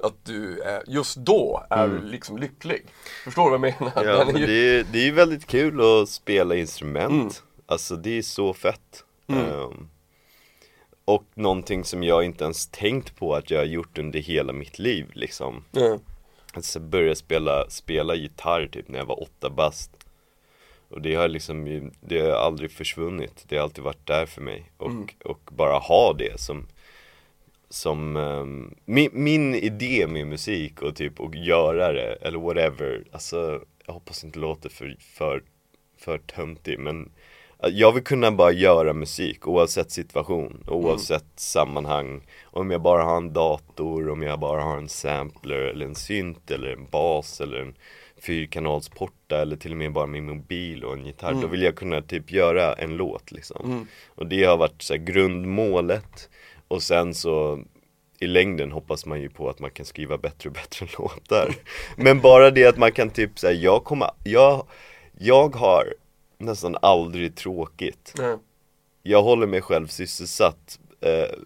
att 0.03 0.25
du 0.25 0.63
just 0.87 1.17
då 1.17 1.63
är 1.69 1.87
du 1.87 2.01
liksom 2.01 2.37
lycklig. 2.37 2.85
Förstår 3.23 3.51
du 3.51 3.57
vad 3.57 3.67
jag 3.69 3.75
menar? 3.81 4.05
Ja, 4.05 4.25
men 4.25 4.37
ju- 4.37 4.45
det, 4.47 4.53
är, 4.79 4.85
det 4.91 4.99
är 4.99 5.03
ju 5.03 5.11
väldigt 5.11 5.47
kul 5.47 6.01
att 6.01 6.09
spela 6.09 6.55
instrument. 6.55 7.43
Alltså 7.65 7.95
det 7.95 8.17
är 8.17 8.21
så 8.21 8.53
fett. 8.53 9.03
Ehm, 9.29 9.89
Och 11.07 11.23
någonting 11.33 11.83
som 11.83 12.03
jag 12.03 12.23
inte 12.23 12.43
ens 12.43 12.67
tänkt 12.67 13.15
på 13.15 13.35
att 13.35 13.51
jag 13.51 13.59
har 13.59 13.65
gjort 13.65 13.97
under 13.97 14.19
hela 14.19 14.53
mitt 14.53 14.79
liv 14.79 15.11
liksom. 15.13 15.63
Ja. 15.71 15.99
Alltså 16.53 16.79
började 16.79 17.15
spela, 17.15 17.69
spela 17.69 18.15
gitarr 18.15 18.67
typ 18.67 18.87
när 18.87 18.99
jag 18.99 19.05
var 19.05 19.23
åtta 19.23 19.49
bast. 19.49 19.91
Och 20.89 21.01
det 21.01 21.15
har 21.15 21.27
liksom, 21.27 21.91
det 21.99 22.19
har 22.19 22.29
aldrig 22.29 22.71
försvunnit. 22.71 23.45
Det 23.47 23.55
har 23.55 23.63
alltid 23.63 23.83
varit 23.83 24.07
där 24.07 24.25
för 24.25 24.41
mig. 24.41 24.71
Och, 24.77 25.13
och 25.25 25.39
bara 25.51 25.77
ha 25.77 26.13
det 26.13 26.39
som 26.39 26.67
som 27.69 28.17
ehm, 28.17 28.75
min, 28.85 29.09
min 29.13 29.55
idé 29.55 30.07
med 30.07 30.27
musik 30.27 30.81
och 30.81 30.95
typ 30.95 31.19
och 31.19 31.35
göra 31.35 31.93
det 31.93 32.13
eller 32.21 32.39
whatever. 32.39 33.03
Alltså 33.11 33.63
jag 33.85 33.93
hoppas 33.93 34.23
inte 34.23 34.39
låter 34.39 34.69
för, 34.69 34.95
för, 34.99 35.43
för 35.97 36.17
töntig 36.17 36.79
men 36.79 37.11
jag 37.59 37.91
vill 37.91 38.03
kunna 38.03 38.31
bara 38.31 38.51
göra 38.51 38.93
musik 38.93 39.47
oavsett 39.47 39.91
situation, 39.91 40.63
oavsett 40.67 41.25
sammanhang. 41.35 42.21
Om 42.43 42.71
jag 42.71 42.81
bara 42.81 43.03
har 43.03 43.17
en 43.17 43.33
dator, 43.33 44.09
om 44.09 44.21
jag 44.21 44.39
bara 44.39 44.61
har 44.61 44.77
en 44.77 44.89
sampler 44.89 45.55
eller 45.55 45.85
en 45.85 45.95
synt 45.95 46.51
eller 46.51 46.67
en 46.67 46.85
bas 46.89 47.41
eller 47.41 47.57
en 47.57 47.75
fyrkanalsporta 48.21 49.41
eller 49.41 49.55
till 49.55 49.71
och 49.71 49.77
med 49.77 49.93
bara 49.93 50.05
min 50.05 50.25
mobil 50.25 50.83
och 50.83 50.93
en 50.93 51.05
gitarr 51.05 51.33
Då 51.41 51.47
vill 51.47 51.61
jag 51.61 51.75
kunna 51.75 52.01
typ 52.01 52.31
göra 52.31 52.73
en 52.73 52.97
låt 52.97 53.31
liksom. 53.31 53.87
Och 54.07 54.27
det 54.27 54.43
har 54.43 54.57
varit 54.57 54.81
så 54.81 54.93
här, 54.93 55.01
grundmålet. 55.01 56.29
Och 56.67 56.83
sen 56.83 57.13
så 57.13 57.63
i 58.19 58.27
längden 58.27 58.71
hoppas 58.71 59.05
man 59.05 59.21
ju 59.21 59.29
på 59.29 59.49
att 59.49 59.59
man 59.59 59.71
kan 59.71 59.85
skriva 59.85 60.17
bättre 60.17 60.49
och 60.49 60.53
bättre 60.53 60.87
låtar. 60.97 61.55
Men 61.95 62.19
bara 62.21 62.51
det 62.51 62.65
att 62.65 62.77
man 62.77 62.91
kan 62.91 63.09
typ 63.09 63.39
säga 63.39 63.61
jag 63.61 63.83
kommer, 63.83 64.09
jag, 64.23 64.67
jag 65.19 65.55
har 65.55 65.93
nästan 66.37 66.77
aldrig 66.81 67.35
tråkigt 67.35 68.13
Ja. 68.17 68.39
Jag 69.03 69.23
håller 69.23 69.47
mig 69.47 69.61
själv 69.61 69.87
sysselsatt 69.87 70.79
eh, 71.01 71.37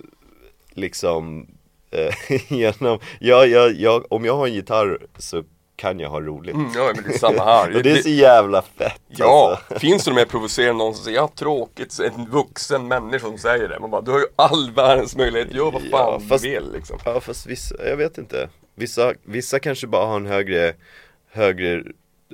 Liksom 0.74 1.48
eh, 1.92 2.42
genom, 2.48 3.00
jag, 3.20 3.48
jag, 3.48 3.74
jag, 3.76 4.12
om 4.12 4.26
jag 4.26 4.36
har 4.38 4.48
en 4.48 4.54
gitarr 4.54 5.00
så 5.18 5.44
kan 5.76 6.00
jag 6.00 6.10
ha 6.10 6.22
roligt 6.22 6.56
Mm, 6.56 6.72
ja 6.76 6.92
men 6.96 7.04
det 7.04 7.14
är 7.14 7.18
samma 7.18 7.44
här. 7.44 7.76
Och 7.76 7.84
det 7.84 7.92
är 7.92 8.02
så 8.02 8.10
jävla 8.10 8.62
fett 8.62 9.02
Ja, 9.08 9.58
alltså. 9.70 9.80
finns 9.80 10.04
det 10.04 10.12
något 10.12 10.16
mer 10.16 10.26
provocerande 10.26 10.84
någon 10.84 10.96
som 10.96 11.04
säger 11.04 11.16
jag 11.18 11.24
har 11.24 11.28
tråkigt, 11.36 12.00
en 12.00 12.26
vuxen 12.30 12.88
människa 12.88 13.28
som 13.28 13.38
säger 13.38 13.70
det. 13.70 13.80
Man 13.80 13.90
bara, 13.90 14.02
du 14.02 14.12
har 14.12 14.20
ju 14.20 14.26
all 14.36 14.72
världens 14.72 15.16
möjlighet, 15.16 15.54
gör 15.54 15.72
vad 15.72 15.82
Ja, 15.92 16.20
fan 16.20 16.28
fast- 16.28 16.44
du 16.44 16.50
vill 16.50 16.72
liksom. 16.74 17.00
Ja 17.06 17.20
fast 17.20 17.46
vissa, 17.48 17.88
jag 17.90 17.98
vet 17.98 18.18
inte 18.18 18.50
Vissa, 18.76 19.14
vissa 19.24 19.60
kanske 19.60 19.88
bara 19.88 20.06
har 20.06 20.16
en 20.16 20.26
högre, 20.26 20.74
högre 21.32 21.74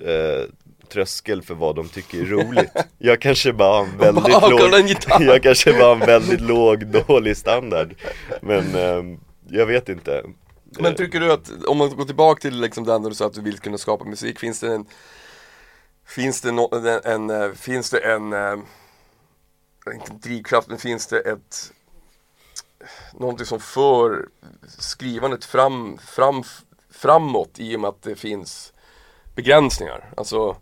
eh, 0.02 0.46
tröskel 0.90 1.42
för 1.42 1.56
vad 1.56 1.76
de 1.76 1.90
tycker 1.90 2.22
är 2.22 2.26
roligt 2.26 2.72
Jag 2.98 3.22
kanske 3.22 3.54
bara 3.54 3.78
har 3.78 3.86
en 3.86 3.98
väldigt 3.98 4.24
bara, 4.24 4.48
låg. 4.48 4.96
Jag 5.20 5.44
kanske 5.44 5.74
bara 5.74 5.84
har 5.84 5.94
en 5.94 6.00
väldigt 6.00 6.42
låg, 6.42 6.86
dålig 6.86 7.38
standard 7.38 7.96
Men 8.42 8.76
ehm, 8.76 9.20
jag 9.50 9.66
vet 9.66 9.90
inte 9.90 10.24
Men 10.80 10.96
tycker 10.96 11.20
du 11.20 11.32
att, 11.32 11.52
om 11.68 11.78
man 11.78 11.96
går 11.96 12.06
tillbaka 12.06 12.42
till 12.42 12.62
liksom 12.62 12.84
den 12.84 13.04
där 13.04 13.10
du 13.10 13.16
sa 13.16 13.26
att 13.26 13.34
du 13.34 13.42
vill 13.42 13.60
kunna 13.60 13.78
skapa 13.78 14.06
musik, 14.06 14.40
finns 14.40 14.60
det 14.60 14.74
en 14.74 14.86
Finns 16.08 16.42
det 16.42 16.52
no, 16.52 16.76
en, 16.76 17.02
en, 17.04 17.30
eh, 17.30 17.52
finns 17.54 17.90
det 17.90 18.00
en, 18.00 18.34
eh, 18.34 18.60
en 19.86 20.20
drivkraft, 20.22 20.68
men 20.68 20.78
finns 20.78 21.08
det 21.08 21.20
ett 21.20 21.72
Någonting 23.14 23.46
som 23.46 23.60
för 23.60 24.30
skrivandet 24.68 25.46
fram, 25.46 25.98
fram, 25.98 26.44
framåt 26.90 27.60
i 27.60 27.76
och 27.76 27.80
med 27.80 27.90
att 27.90 28.02
det 28.02 28.16
finns 28.16 28.74
begränsningar. 29.36 30.14
Alltså 30.18 30.56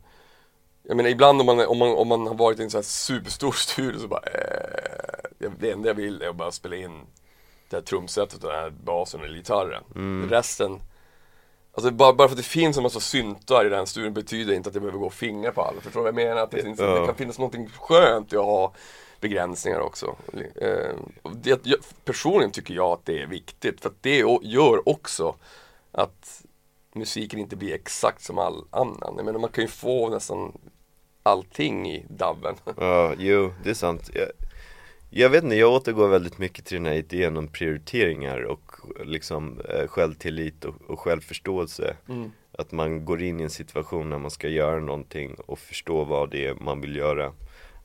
jag 0.87 0.97
menar 0.97 1.09
ibland 1.09 1.39
om 1.41 1.45
man, 1.45 1.65
om 1.65 1.77
man, 1.77 1.95
om 1.95 2.07
man 2.07 2.27
har 2.27 2.35
varit 2.35 2.59
i 2.59 2.63
en 2.63 2.69
sån 2.69 2.77
här 2.77 2.83
superstor 2.83 3.51
studio 3.55 3.99
så 3.99 4.07
bara 4.07 4.21
eh, 4.21 5.51
Det 5.59 5.71
enda 5.71 5.87
jag 5.89 5.95
vill 5.95 6.21
är 6.21 6.29
att 6.29 6.35
bara 6.35 6.51
spela 6.51 6.75
in 6.75 7.01
det 7.69 7.75
här 7.75 7.83
trumsetet 7.83 8.43
och 8.43 8.49
den 8.51 8.59
här 8.59 8.69
basen 8.69 9.23
eller 9.23 9.35
gitarren. 9.35 9.83
Resten 10.29 10.79
Alltså 11.77 11.91
bara, 11.91 12.13
bara 12.13 12.27
för 12.27 12.33
att 12.33 12.37
det 12.37 12.43
finns 12.43 12.77
en 12.77 12.83
massa 12.83 12.99
syntar 12.99 13.65
i 13.65 13.69
den 13.69 13.87
studion 13.87 14.13
betyder 14.13 14.53
inte 14.53 14.69
att 14.69 14.75
jag 14.75 14.81
behöver 14.81 14.99
gå 14.99 15.05
och 15.05 15.13
fingra 15.13 15.51
på 15.51 15.61
alla. 15.61 15.81
Förstår 15.81 15.99
du 15.99 16.11
vad 16.11 16.21
jag 16.21 16.27
menar? 16.27 16.41
Att 16.41 16.51
det, 16.51 16.61
finns, 16.63 16.79
Ja. 16.79 16.99
det 16.99 17.05
kan 17.05 17.15
finnas 17.15 17.37
någonting 17.39 17.69
skönt 17.79 18.33
i 18.33 18.37
att 18.37 18.45
ha 18.45 18.73
begränsningar 19.19 19.79
också. 19.79 20.15
Eh, 20.55 20.95
det, 21.33 21.65
jag, 21.65 21.79
personligen 22.05 22.51
tycker 22.51 22.73
jag 22.73 22.91
att 22.91 23.05
det 23.05 23.21
är 23.21 23.27
viktigt 23.27 23.81
för 23.81 23.89
att 23.89 24.03
det 24.03 24.17
gör 24.41 24.89
också 24.89 25.35
att 25.91 26.41
musiken 26.93 27.39
inte 27.39 27.55
blir 27.55 27.73
exakt 27.73 28.21
som 28.23 28.37
all 28.37 28.63
annan. 28.69 29.13
Jag 29.17 29.25
menar 29.25 29.39
man 29.39 29.49
kan 29.51 29.63
ju 29.63 29.67
få 29.67 30.09
nästan 30.09 30.57
allting 31.25 31.87
i 31.91 32.05
dabben. 32.09 32.55
Ja, 32.77 33.13
jo, 33.17 33.53
det 33.63 33.69
är 33.69 33.73
sant. 33.73 34.09
Jag, 34.13 34.27
jag 35.09 35.29
vet 35.29 35.43
inte, 35.43 35.55
jag 35.55 35.73
återgår 35.73 36.07
väldigt 36.07 36.37
mycket 36.37 36.65
till 36.65 36.77
den 36.77 36.85
här 36.85 36.93
idén 36.93 37.37
om 37.37 37.47
prioriteringar 37.47 38.41
och 38.41 38.71
liksom 39.05 39.59
eh, 39.69 39.87
självtillit 39.87 40.65
och, 40.65 40.75
och 40.87 40.99
självförståelse. 40.99 41.95
Att 42.51 42.71
man 42.71 43.05
går 43.05 43.21
in 43.21 43.39
i 43.39 43.43
en 43.43 43.49
situation 43.49 44.09
när 44.09 44.19
man 44.19 44.31
ska 44.31 44.47
göra 44.47 44.79
någonting 44.79 45.35
och 45.45 45.59
förstå 45.59 46.03
vad 46.03 46.31
det 46.31 46.47
är 46.47 46.53
man 46.53 46.81
vill 46.81 46.95
göra. 46.95 47.33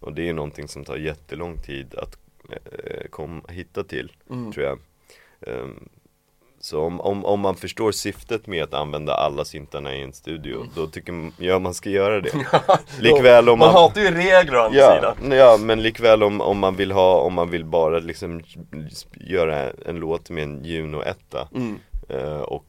Och 0.01 0.15
det 0.15 0.29
är 0.29 0.35
någonting 0.35 0.69
som 0.69 0.85
tar 0.85 0.97
jättelång 0.97 1.57
tid 1.57 1.95
att 1.95 2.19
eh, 2.51 3.07
kom, 3.11 3.45
hitta 3.49 3.85
till, 3.85 4.13
tror 4.55 4.65
jag. 4.67 4.79
Ehm, 5.41 5.89
så 6.63 6.81
om, 6.81 7.01
om, 7.01 7.25
om 7.25 7.41
man 7.41 7.57
förstår 7.57 7.93
syftet 7.93 8.47
med 8.47 8.65
att 8.65 8.75
använda 8.75 9.15
alla 9.15 9.45
syntarna 9.45 9.95
i 9.97 10.03
en 10.03 10.13
studio, 10.13 10.67
då 10.75 10.87
tycker 10.87 11.31
jag 11.39 11.63
man 11.63 11.75
ska 11.75 11.91
göra 11.91 12.21
det. 12.21 12.31
Likväl 13.01 13.49
om 13.49 13.59
man 13.59 13.67
man 13.73 13.83
hatar 13.83 14.01
ju 14.01 14.11
regler 14.11 14.57
å 14.57 14.61
andra 14.61 14.79
Ja, 14.81 14.95
sidan. 15.17 15.39
ja 15.39 15.57
men 15.61 15.83
likväl 15.83 16.23
om, 16.23 16.41
om 16.41 16.59
man 16.59 16.77
vill 16.77 16.93
ha, 16.93 17.21
om 17.21 17.35
man 17.35 17.51
vill 17.51 17.65
bara 17.65 17.99
liksom 17.99 18.43
göra 19.15 19.71
en 19.87 19.97
låt 19.97 20.31
med 20.31 20.43
en 20.45 20.65
Juno 20.65 21.03
etta 21.03 21.49
Mm. 21.55 21.79
eh, 22.09 22.41
och 22.41 22.65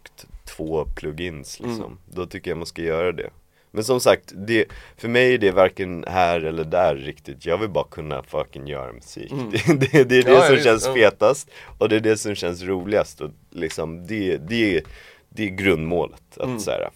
två 0.58 0.86
plugins 0.96 1.60
liksom, 1.60 1.98
då 2.06 2.26
tycker 2.26 2.52
jag 2.52 2.58
man 2.58 2.68
ska 2.68 2.82
göra 2.82 3.12
det. 3.12 3.30
Men 3.74 3.84
som 3.84 4.00
sagt, 4.00 4.32
det, 4.36 4.66
för 4.98 5.08
mig 5.08 5.34
är 5.34 5.38
det 5.38 5.52
varken 5.52 6.04
här 6.08 6.42
eller 6.42 6.64
där 6.64 6.96
riktigt, 6.96 7.46
jag 7.46 7.58
vill 7.58 7.70
bara 7.70 7.86
kunna 7.92 8.24
fucking 8.24 8.68
göra 8.68 8.94
musik. 8.94 9.32
Det, 9.52 9.74
det, 9.92 10.04
det 10.04 10.18
är 10.18 10.24
det 10.24 10.28
Mm. 10.28 10.34
Ja, 10.34 10.48
som 10.48 10.58
känns 10.58 10.86
ja. 10.86 10.94
fetast 10.94 11.50
och 11.78 11.90
det 11.90 11.96
är 11.96 12.00
det 12.00 12.18
som 12.18 12.36
känns 12.36 12.62
roligast 12.62 13.22
och 13.22 13.30
liksom 13.50 14.08
det, 14.08 14.38
det, 14.38 14.84
det 15.30 15.44
är 15.44 15.50
grundmålet, 15.50 16.22
att 16.38 16.44
Mm. 16.46 16.60
så 16.60 16.72
här, 16.72 16.90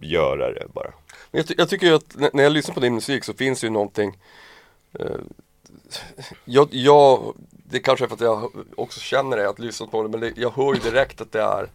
göra 0.00 0.52
det 0.52 0.66
bara. 0.74 0.90
Men 1.30 1.38
Jag, 1.38 1.46
ty- 1.46 1.54
jag 1.58 1.68
tycker 1.68 1.92
att 1.92 2.16
när 2.34 2.42
jag 2.42 2.52
lyssnar 2.52 2.74
på 2.74 2.80
din 2.80 2.94
musik 2.94 3.24
så 3.24 3.34
finns 3.34 3.64
ju 3.64 3.70
någonting 3.70 4.18
eh, 4.98 5.06
jag, 6.44 6.68
jag, 6.70 7.34
det 7.70 7.78
kanske 7.78 8.04
är 8.04 8.08
för 8.08 8.14
att 8.14 8.20
jag 8.20 8.50
också 8.76 9.00
känner 9.00 9.36
det, 9.36 9.48
att 9.48 9.58
lyssna 9.58 9.86
på 9.86 10.02
det, 10.02 10.08
men 10.08 10.20
det, 10.20 10.32
jag 10.36 10.50
hör 10.50 10.74
ju 10.74 10.80
direkt 10.80 11.20
att 11.20 11.32
det 11.32 11.42
är 11.42 11.66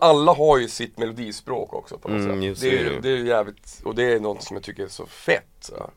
alla 0.00 0.32
har 0.32 0.58
ju 0.58 0.68
sitt 0.68 0.98
melodispråk 0.98 1.74
också 1.74 1.98
på 1.98 2.08
något 2.08 2.24
Mm, 2.24 2.54
sätt. 2.54 2.60
Det, 2.60 2.78
är, 2.78 3.00
det 3.00 3.08
är 3.08 3.16
jävligt, 3.16 3.80
och 3.84 3.94
det 3.94 4.12
är 4.12 4.20
något 4.20 4.42
som 4.42 4.56
jag 4.56 4.64
tycker 4.64 4.82
är 4.84 4.88
så 4.88 5.06
fett. 5.06 5.44
Så. 5.60 5.90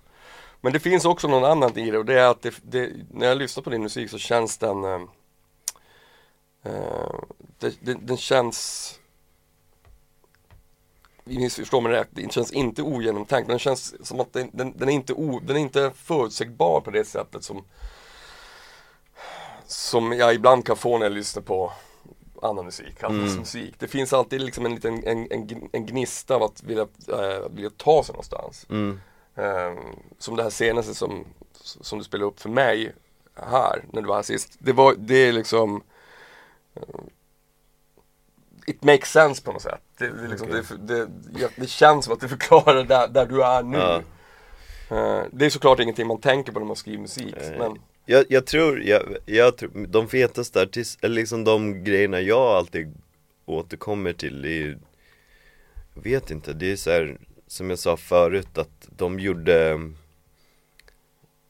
Men 0.61 0.73
det 0.73 0.79
finns 0.79 1.05
också 1.05 1.27
någon 1.27 1.43
annan 1.45 1.77
i 1.77 1.91
det 1.91 1.97
och 1.97 2.05
det 2.05 2.19
är 2.19 2.27
att 2.27 2.41
det, 2.41 2.53
det, 2.63 2.91
när 3.11 3.27
jag 3.27 3.37
lyssnar 3.37 3.63
på 3.63 3.69
din 3.69 3.83
musik 3.83 4.09
så 4.09 4.17
känns 4.17 4.57
den 4.57 4.83
eh, 4.83 5.01
eh, 6.63 7.15
det, 7.59 7.75
det, 7.81 7.93
Den 7.93 8.17
känns 8.17 8.93
Missförstå 11.23 11.81
mig 11.81 11.91
rätt, 11.91 12.07
den 12.11 12.29
känns 12.29 12.51
inte 12.51 12.81
ogenomtänkt 12.81 13.47
men 13.47 13.53
den 13.53 13.59
känns 13.59 14.07
som 14.07 14.19
att 14.19 14.33
den, 14.33 14.49
den, 14.53 14.77
den, 14.77 14.89
är, 14.89 14.93
inte 14.93 15.13
o, 15.13 15.39
den 15.43 15.55
är 15.55 15.59
inte 15.59 15.91
förutsägbar 15.95 16.81
på 16.81 16.91
det 16.91 17.05
sättet 17.05 17.43
som 17.43 17.63
Som 19.65 20.11
jag 20.11 20.33
ibland 20.33 20.65
kan 20.65 20.77
få 20.77 20.97
när 20.97 21.05
jag 21.05 21.13
lyssnar 21.13 21.43
på 21.43 21.71
annan 22.41 22.65
musik, 22.65 23.03
andras 23.03 23.37
musik. 23.37 23.75
Det 23.79 23.87
finns 23.87 24.13
alltid 24.13 24.41
liksom 24.41 24.65
en 24.65 24.75
liten 24.75 25.03
en, 25.07 25.31
en, 25.31 25.69
en 25.71 25.85
gnista 25.85 26.35
av 26.35 26.43
att 26.43 26.63
vilja, 26.63 26.87
äh, 27.07 27.49
vilja 27.49 27.69
ta 27.77 28.03
sig 28.03 28.13
någonstans. 28.13 28.65
Mm. 28.69 28.99
Ehm, 29.35 29.77
som 30.17 30.35
det 30.35 30.43
här 30.43 30.49
senaste 30.49 30.95
som, 30.95 31.25
som 31.61 31.97
du 31.97 32.03
spelade 32.03 32.27
upp 32.27 32.39
för 32.39 32.49
mig 32.49 32.93
här, 33.35 33.83
när 33.91 34.01
du 34.01 34.07
var 34.07 34.15
här 34.15 34.23
sist. 34.23 34.55
Det, 34.59 34.73
var, 34.73 34.95
det 34.97 35.15
är 35.15 35.31
liksom 35.31 35.83
eh, 36.75 36.81
It 38.67 38.83
makes 38.83 39.11
sense 39.11 39.43
på 39.43 39.51
något 39.51 39.61
sätt. 39.61 39.81
Det, 39.97 40.09
det, 40.09 40.27
liksom, 40.27 40.47
Okej. 40.47 40.63
det, 40.79 41.51
det, 41.55 41.67
känns 41.67 42.05
som 42.05 42.13
att 42.13 42.19
det 42.19 42.27
förklarar 42.27 42.83
där, 42.83 43.07
där 43.07 43.25
du 43.25 43.43
är 43.43 43.63
nu. 43.63 43.77
Ja. 43.77 44.01
Eh, 44.89 45.23
det 45.31 45.45
är 45.45 45.49
såklart 45.49 45.79
ingenting 45.79 46.07
man 46.07 46.21
tänker 46.21 46.51
på 46.51 46.59
när 46.59 46.65
man 46.65 46.75
skriver 46.75 47.01
musik. 47.01 47.35
Nej. 47.37 47.59
Men, 47.59 47.79
Jag, 48.09 48.25
jag 48.29 48.45
tror, 48.45 48.81
jag, 48.81 49.17
jag 49.25 49.57
tror, 49.57 49.87
de 49.87 50.07
fetaste 50.09 50.61
artist, 50.61 50.99
eller 51.03 51.15
liksom 51.15 51.43
de 51.43 51.83
grejerna 51.83 52.21
jag 52.21 52.41
alltid 52.55 52.93
återkommer 53.45 54.13
till 54.13 54.41
det 54.41 54.49
är 54.49 54.51
ju, 54.53 54.77
jag 55.95 56.01
vet 56.03 56.31
inte, 56.31 56.53
det 56.53 56.71
är 56.71 56.75
så 56.75 56.91
här, 56.91 57.17
som 57.47 57.69
jag 57.69 57.79
sa 57.79 57.97
förut 57.97 58.57
att 58.57 58.87
de 58.97 59.19
gjorde 59.19 59.79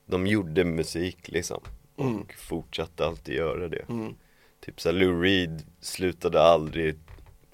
De 0.05 0.27
gjorde 0.27 0.63
musik 0.65 1.17
liksom 1.27 1.61
och 1.95 2.05
Mm. 2.05 2.25
fortsatte 2.37 3.05
alltid 3.05 3.35
göra 3.35 3.67
det. 3.67 3.85
Mm, 3.89 4.15
Typ 4.65 4.81
såhär 4.81 4.93
Lou 4.95 5.21
Reed 5.21 5.63
slutade 5.81 6.41
aldrig 6.41 6.95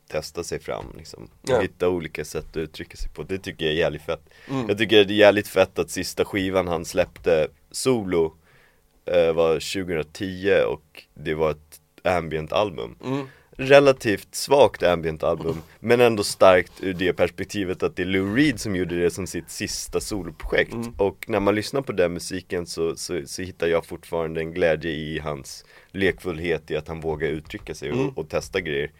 testa 0.08 0.44
sig 0.44 0.60
fram 0.60 0.86
liksom 0.98 1.30
Ja. 1.48 1.60
Hitta 1.62 1.90
olika 1.90 2.26
sätt 2.26 2.46
att 2.50 2.58
uttrycka 2.58 2.98
sig 2.98 3.10
på, 3.12 3.24
det 3.24 3.38
tycker 3.38 3.66
jag 3.66 3.74
är 3.74 3.78
jävligt 3.78 4.02
fett. 4.02 4.30
Mm, 4.50 4.70
jag 4.70 4.78
tycker 4.78 5.06
det 5.06 5.14
är 5.14 5.16
jävligt 5.16 5.48
fett 5.48 5.80
att 5.80 5.90
sista 5.90 6.26
skivan 6.26 6.68
han 6.68 6.86
släppte 6.86 7.48
solo 7.72 8.38
var 9.34 9.54
2010 9.54 10.64
och 10.68 11.04
det 11.14 11.34
var 11.34 11.52
ett 11.52 11.82
ambient 12.04 12.54
album 12.54 12.96
mm, 13.06 13.26
Relativt 13.58 14.36
svagt 14.36 14.84
ambient 14.84 15.24
album 15.24 15.62
men 15.80 16.02
ändå 16.02 16.24
starkt 16.24 16.72
ur 16.84 16.94
det 16.94 17.14
perspektivet 17.14 17.84
att 17.84 17.96
det 17.96 18.02
är 18.04 18.06
Lou 18.06 18.36
Reed 18.36 18.60
som 18.60 18.76
gjorde 18.76 19.00
det 19.00 19.12
som 19.12 19.28
sitt 19.28 19.50
sista 19.50 20.00
soloprojekt 20.00 20.74
Mm. 20.74 20.94
och 20.98 21.26
när 21.28 21.40
man 21.40 21.56
lyssnar 21.56 21.82
på 21.82 21.92
den 21.92 22.14
musiken 22.14 22.66
så, 22.66 22.96
så, 22.96 23.22
så 23.26 23.42
hittar 23.42 23.68
jag 23.68 23.86
fortfarande 23.86 24.42
en 24.42 24.54
glädje 24.54 24.92
i 24.92 25.20
hans 25.20 25.66
lekfullhet 25.92 26.72
i 26.72 26.76
att 26.78 26.88
han 26.88 27.02
vågar 27.02 27.28
uttrycka 27.28 27.74
sig 27.76 27.92
och, 27.92 27.98
Mm. 27.98 28.10
och 28.10 28.30
testa 28.30 28.62
grejer 28.62 28.92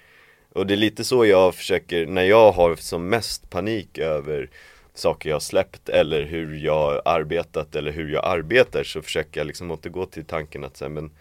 och 0.56 0.68
det 0.68 0.74
är 0.74 0.78
lite 0.78 1.04
så 1.04 1.26
jag 1.26 1.56
försöker, 1.56 2.06
när 2.06 2.24
jag 2.24 2.52
har 2.52 2.76
som 2.76 3.10
mest 3.10 3.50
panik 3.50 3.98
över 3.98 4.50
saker 4.94 5.30
jag 5.30 5.36
har 5.36 5.40
släppt 5.40 5.90
eller 5.90 6.24
hur 6.24 6.56
jag 6.56 6.76
har 6.76 7.02
arbetat 7.06 7.76
eller 7.76 7.92
hur 7.92 8.10
jag 8.10 8.26
arbetar 8.26 8.84
så 8.84 9.02
försöker 9.02 9.40
jag 9.40 9.48
liksom 9.48 9.72
återgå 9.72 10.06
till 10.06 10.26
tanken 10.26 10.64
att 10.64 10.78
säga 10.78 10.90
men 10.90 11.12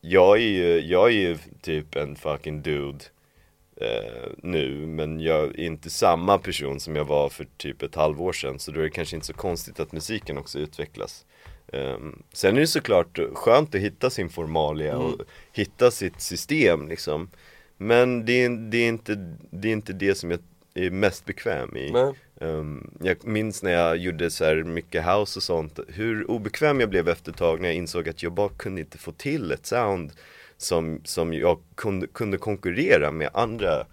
jag 0.00 0.36
är 0.36 0.40
ju, 0.48 0.80
jag 0.80 1.08
är 1.08 1.12
ju 1.12 1.38
typ 1.62 1.96
en 1.96 2.16
fucking 2.16 2.62
dude 2.62 3.04
eh, 3.76 4.30
nu 4.42 4.86
men 4.86 5.20
jag 5.20 5.44
är 5.44 5.60
inte 5.60 5.90
samma 5.90 6.38
person 6.38 6.80
som 6.80 6.96
jag 6.96 7.04
var 7.04 7.28
för 7.28 7.46
typ 7.56 7.82
ett 7.82 7.94
halvår 7.94 8.32
sedan 8.32 8.58
så 8.58 8.70
då 8.70 8.80
är 8.80 8.84
det 8.84 8.90
kanske 8.90 9.16
inte 9.16 9.26
så 9.26 9.32
konstigt 9.34 9.80
att 9.80 9.92
musiken 9.92 10.38
också 10.38 10.58
utvecklas. 10.58 11.26
Ehm, 11.72 12.22
Sen 12.32 12.56
är 12.56 12.60
det 12.60 12.66
såklart 12.66 13.18
skönt 13.34 13.74
att 13.74 13.80
hitta 13.80 14.10
sin 14.10 14.28
formalia 14.28 14.96
och 14.98 15.20
hitta 15.52 15.90
sitt 15.90 16.20
system 16.20 16.88
liksom. 16.88 17.30
Men 17.76 18.24
det 18.24 18.44
är, 18.44 18.70
det 18.70 18.78
är, 18.78 18.88
inte, 18.88 19.36
det 19.50 19.68
är 19.68 19.72
inte 19.72 19.92
det 19.92 20.14
som 20.14 20.30
jag 20.30 20.40
är 20.74 20.90
mest 20.90 21.24
bekväm 21.24 21.76
i. 21.76 21.90
Nej, 21.90 22.12
Ehm, 22.40 22.90
jag 23.00 23.26
minns 23.26 23.62
när 23.62 23.70
jag 23.72 23.96
gjorde 23.96 24.30
så 24.30 24.44
här 24.44 24.62
mycket 24.62 25.04
house 25.04 25.38
och 25.38 25.42
sånt, 25.42 25.78
hur 25.88 26.30
obekväm 26.30 26.80
jag 26.80 26.90
blev 26.90 27.08
efter 27.08 27.30
ett 27.32 27.38
tag 27.38 27.60
när 27.60 27.68
jag 27.68 27.76
insåg 27.76 28.08
att 28.08 28.22
jag 28.22 28.32
bara 28.32 28.48
kunde 28.48 28.80
inte 28.80 28.98
få 28.98 29.12
till 29.12 29.52
ett 29.52 29.66
sound 29.66 30.12
som, 30.56 31.00
som 31.04 31.34
jag 31.34 31.58
kunde, 31.74 32.06
kunde 32.06 32.38
konkurrera 32.38 33.10
med 33.10 33.30
andra 33.34 33.86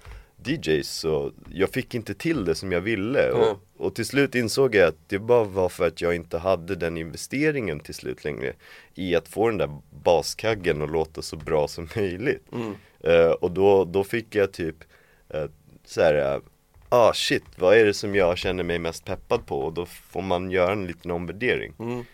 DJs 0.45 0.89
så 0.89 1.32
jag 1.54 1.69
fick 1.69 1.95
inte 1.95 2.13
till 2.13 2.45
det 2.45 2.56
som 2.56 2.71
jag 2.71 2.82
ville. 2.82 3.30
Mm. 3.30 3.41
och, 3.41 3.58
och 3.77 3.95
till 3.95 4.06
slut 4.06 4.36
insåg 4.36 4.75
jag 4.75 4.88
att 4.88 5.10
det 5.10 5.19
bara 5.19 5.43
var 5.43 5.69
för 5.69 5.88
att 5.88 6.01
jag 6.01 6.15
inte 6.15 6.38
hade 6.38 6.75
den 6.75 6.97
investeringen 6.97 7.80
till 7.80 7.95
slut 7.95 8.23
längre 8.23 8.54
i 8.95 9.15
att 9.15 9.27
få 9.27 9.49
den 9.49 9.58
där 9.58 9.80
baskaggen 10.04 10.82
att 10.82 10.91
låta 10.91 11.21
så 11.21 11.36
bra 11.36 11.67
som 11.67 11.89
möjligt. 11.95 12.43
Mm, 12.54 12.75
Eh, 13.04 13.32
och 13.32 13.51
då, 13.51 13.86
då 13.86 14.04
fick 14.04 14.36
jag 14.36 14.51
typ 14.51 14.75
uh, 15.36 15.45
så 15.86 16.01
här, 16.01 16.36
eh, 16.36 16.41
ah 16.91 17.13
shit, 17.13 17.43
vad 17.56 17.77
är 17.77 17.86
det 17.86 17.93
som 17.93 18.15
jag 18.15 18.38
känner 18.38 18.63
mig 18.63 18.80
mest 18.80 19.06
peppad 19.06 19.45
på? 19.45 19.60
Och 19.60 19.73
då 19.73 19.86
får 19.86 20.21
man 20.21 20.51
göra 20.51 20.71
en 20.71 20.88
liten 20.88 21.12
omvärdering. 21.12 21.73
mm. 21.80 22.06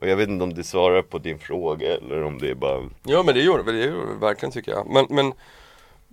Och 0.00 0.08
jag 0.08 0.16
vet 0.16 0.28
inte 0.28 0.44
om 0.44 0.54
det 0.54 0.64
svarar 0.64 1.02
på 1.02 1.18
din 1.18 1.38
fråga 1.38 1.96
eller 1.96 2.22
om 2.22 2.38
det 2.38 2.50
är 2.50 2.54
bara 2.54 2.90
Ja 3.02 3.22
men 3.22 3.34
det 3.34 3.40
gör 3.40 3.58
det, 3.62 3.72
det 3.72 3.78
gör 3.78 4.06
det 4.06 4.14
verkligen 4.14 4.52
tycker 4.52 4.72
jag. 4.72 4.86
Men, 4.86 5.06
men, 5.10 5.32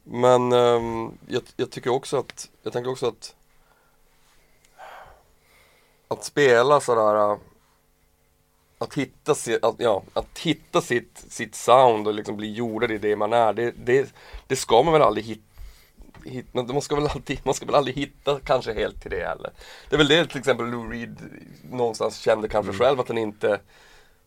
men 0.03 0.51
ehm, 0.51 1.11
jag, 1.27 1.41
jag 1.55 1.71
tycker 1.71 1.89
också 1.89 2.17
att, 2.17 2.49
jag 2.63 2.73
tänker 2.73 2.91
också 2.91 3.07
att 3.07 3.35
Att 6.07 6.23
spela 6.23 6.79
sådär 6.79 7.31
äh, 7.31 7.37
Att 8.77 8.93
hitta, 8.93 9.35
si- 9.35 9.59
att, 9.61 9.75
ja, 9.77 10.03
att 10.13 10.39
hitta 10.39 10.81
sitt, 10.81 11.25
sitt 11.29 11.55
sound 11.55 12.07
och 12.07 12.13
liksom 12.13 12.37
bli 12.37 12.53
jordad 12.53 12.91
i 12.91 12.97
det 12.97 13.15
man 13.15 13.33
är 13.33 13.53
Det, 13.53 13.71
det, 13.85 14.13
det 14.47 14.55
ska 14.55 14.83
man 14.83 14.93
väl 14.93 15.01
aldrig 15.01 15.25
hitta 15.25 15.46
hit, 16.29 16.53
man 16.53 16.81
ska 16.81 16.95
väl 16.95 17.07
alltid, 17.07 17.39
man 17.43 17.53
ska 17.53 17.65
väl 17.65 17.75
aldrig 17.75 17.95
hitta 17.95 18.39
kanske 18.45 18.73
helt 18.73 19.01
till 19.01 19.11
det 19.11 19.27
heller. 19.27 19.51
Det 19.89 19.95
är 19.95 19.97
väl 19.97 20.07
det 20.07 20.25
till 20.25 20.39
exempel 20.39 20.69
Lou 20.69 20.89
Reed 20.89 21.17
någonstans 21.71 22.17
kände 22.17 22.47
kanske 22.47 22.73
själv 22.73 22.99
att 22.99 23.07
han 23.07 23.17
inte 23.17 23.59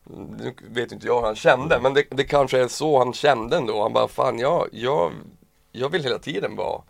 nu 0.05 0.55
vet 0.69 0.93
inte 0.93 1.07
jag 1.07 1.21
hur 1.21 1.27
han 1.27 1.37
kände, 1.37 1.81
men 1.81 1.95
det, 1.95 2.05
det 2.11 2.25
kanske 2.25 2.59
är 2.59 2.69
så 2.69 2.99
han 2.99 3.13
kände 3.13 3.57
ändå. 3.57 3.83
Han 3.83 3.93
bara, 3.93 4.09
fan 4.09 4.39
jag, 4.39 4.69
jag 4.73 5.13
jag 5.73 5.89
vill 5.89 6.03
hela 6.03 6.19
tiden 6.19 6.57
vara 6.57 6.83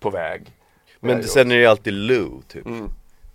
på 0.00 0.10
väg. 0.10 0.52
Men 1.00 1.16
Nej, 1.16 1.28
sen 1.28 1.50
är 1.50 1.58
det 1.58 1.66
alltid 1.66 1.92
Lou 1.92 2.42
typ 2.48 2.66
Mm, 2.66 2.90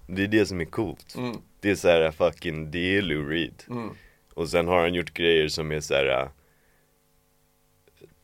Det 0.08 0.24
är 0.24 0.28
det 0.28 0.46
som 0.46 0.62
är 0.62 0.66
coolt 0.66 1.16
mm, 1.18 1.38
Det 1.60 1.72
är 1.72 1.76
såhär 1.76 2.12
fucking, 2.12 2.72
det 2.72 2.98
är 2.98 3.02
Lou 3.02 3.30
Reed 3.30 3.64
mm. 3.70 3.90
Och 4.34 4.50
sen 4.50 4.68
har 4.68 4.80
han 4.80 4.94
gjort 4.94 5.14
grejer 5.14 5.48
som 5.48 5.72
är 5.72 5.80
såhär 5.80 6.30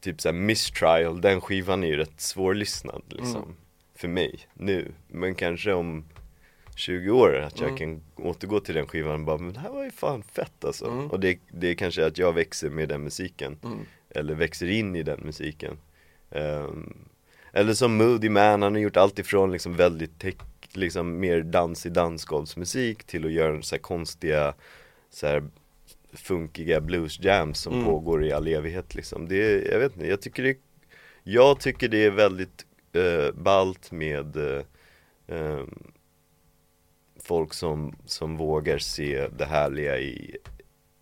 Typ 0.02 0.22
såhär 0.22 0.34
Mistrial, 0.34 1.22
den 1.22 1.42
skivan 1.42 1.84
är 1.84 1.88
ju 1.88 1.96
rätt 1.98 2.22
svårlyssnad 2.22 3.02
liksom 3.10 3.44
Mm. 3.44 3.56
För 3.96 4.08
mig, 4.08 4.40
nu 4.54 4.92
Men 5.08 5.36
kanske 5.36 5.74
om 5.74 6.06
20 6.76 7.12
år 7.12 7.36
att 7.36 7.60
jag 7.60 7.70
Mm. 7.70 7.78
kan 7.78 8.02
återgå 8.26 8.60
till 8.60 8.76
den 8.76 8.88
skivan 8.88 9.20
och 9.20 9.26
bara 9.26 9.38
Men 9.38 9.54
det 9.54 9.60
här 9.60 9.70
var 9.70 9.84
ju 9.84 9.92
fan 9.92 10.24
fett 10.24 10.66
alltså 10.66 10.86
Mm. 10.88 11.12
Och 11.12 11.20
det, 11.20 11.40
det 11.52 11.68
är 11.68 11.74
kanske 11.76 12.06
att 12.06 12.18
jag 12.18 12.34
växer 12.34 12.70
med 12.70 12.90
den 12.90 13.02
musiken 13.04 13.58
Mm. 13.64 13.80
Eller 14.10 14.36
växer 14.36 14.68
in 14.68 14.96
i 14.96 15.04
den 15.04 15.20
musiken 15.24 15.78
Ehm, 16.32 16.94
Eller 17.54 17.74
som 17.74 17.98
Moody 17.98 18.30
Man, 18.30 18.62
han 18.62 18.74
har 18.74 18.82
gjort 18.82 18.98
allt 18.98 19.20
ifrån 19.20 19.52
liksom 19.52 19.76
väldigt 19.76 20.20
tech, 20.20 20.36
liksom 20.74 21.20
mer 21.20 21.42
dansig 21.42 21.92
dansgolvsmusik 21.92 23.04
till 23.04 23.26
att 23.26 23.32
göra 23.32 23.62
så 23.62 23.76
här 23.76 23.82
konstiga 23.82 24.54
så 25.10 25.28
här 25.28 25.44
funkiga 26.14 26.82
blues 26.82 27.20
jams 27.20 27.60
som 27.60 27.74
Mm. 27.74 27.86
pågår 27.86 28.26
i 28.26 28.32
all 28.32 28.48
evighet 28.48 28.96
liksom. 28.96 29.28
Det 29.28 29.36
är, 29.36 29.72
jag 29.72 29.80
vet 29.80 29.94
inte, 29.96 30.08
jag 30.08 30.22
tycker 30.22 30.44
det 30.44 30.58
Jag 31.24 31.60
tycker 31.60 31.88
det 31.88 32.06
är 32.06 32.12
väldigt 32.12 32.66
uh, 32.96 33.32
ballt 33.32 33.92
med 33.92 34.36
eh, 34.38 34.64
ehm, 35.28 35.84
folk 37.24 37.54
som, 37.54 37.96
som 38.06 38.38
vågar 38.38 38.78
se 38.78 39.28
det 39.38 39.46
härliga 39.46 39.98
i 40.00 40.38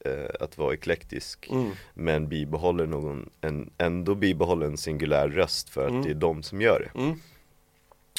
eh, 0.06 0.30
att 0.40 0.58
vara 0.58 0.74
eklektisk 0.74 1.48
Mm. 1.52 1.72
men 1.94 2.28
bibehåller 2.30 2.86
någon, 2.86 3.30
en, 3.42 3.70
ändå 3.78 4.16
bibehåller 4.16 4.66
en 4.66 4.78
singulär 4.78 5.30
röst 5.30 5.70
för 5.70 5.84
att 5.86 5.90
Mm. 5.92 6.04
det 6.04 6.10
är 6.10 6.14
de 6.14 6.44
som 6.44 6.62
gör 6.62 6.80
det 6.94 7.00
Mm. 7.00 7.20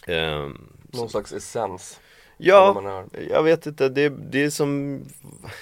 Ehm, 0.07 0.73
Någon 0.93 1.09
slags 1.09 1.33
essens. 1.33 2.01
Ja, 2.41 3.05
jag 3.31 3.43
vet 3.43 3.67
inte, 3.67 3.89
det, 3.89 4.09
det 4.09 4.45
är 4.45 4.51
som, 4.51 5.01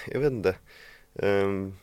jag 0.06 0.20
vet 0.20 0.32
inte 0.32 0.56
Ehm, 1.22 1.74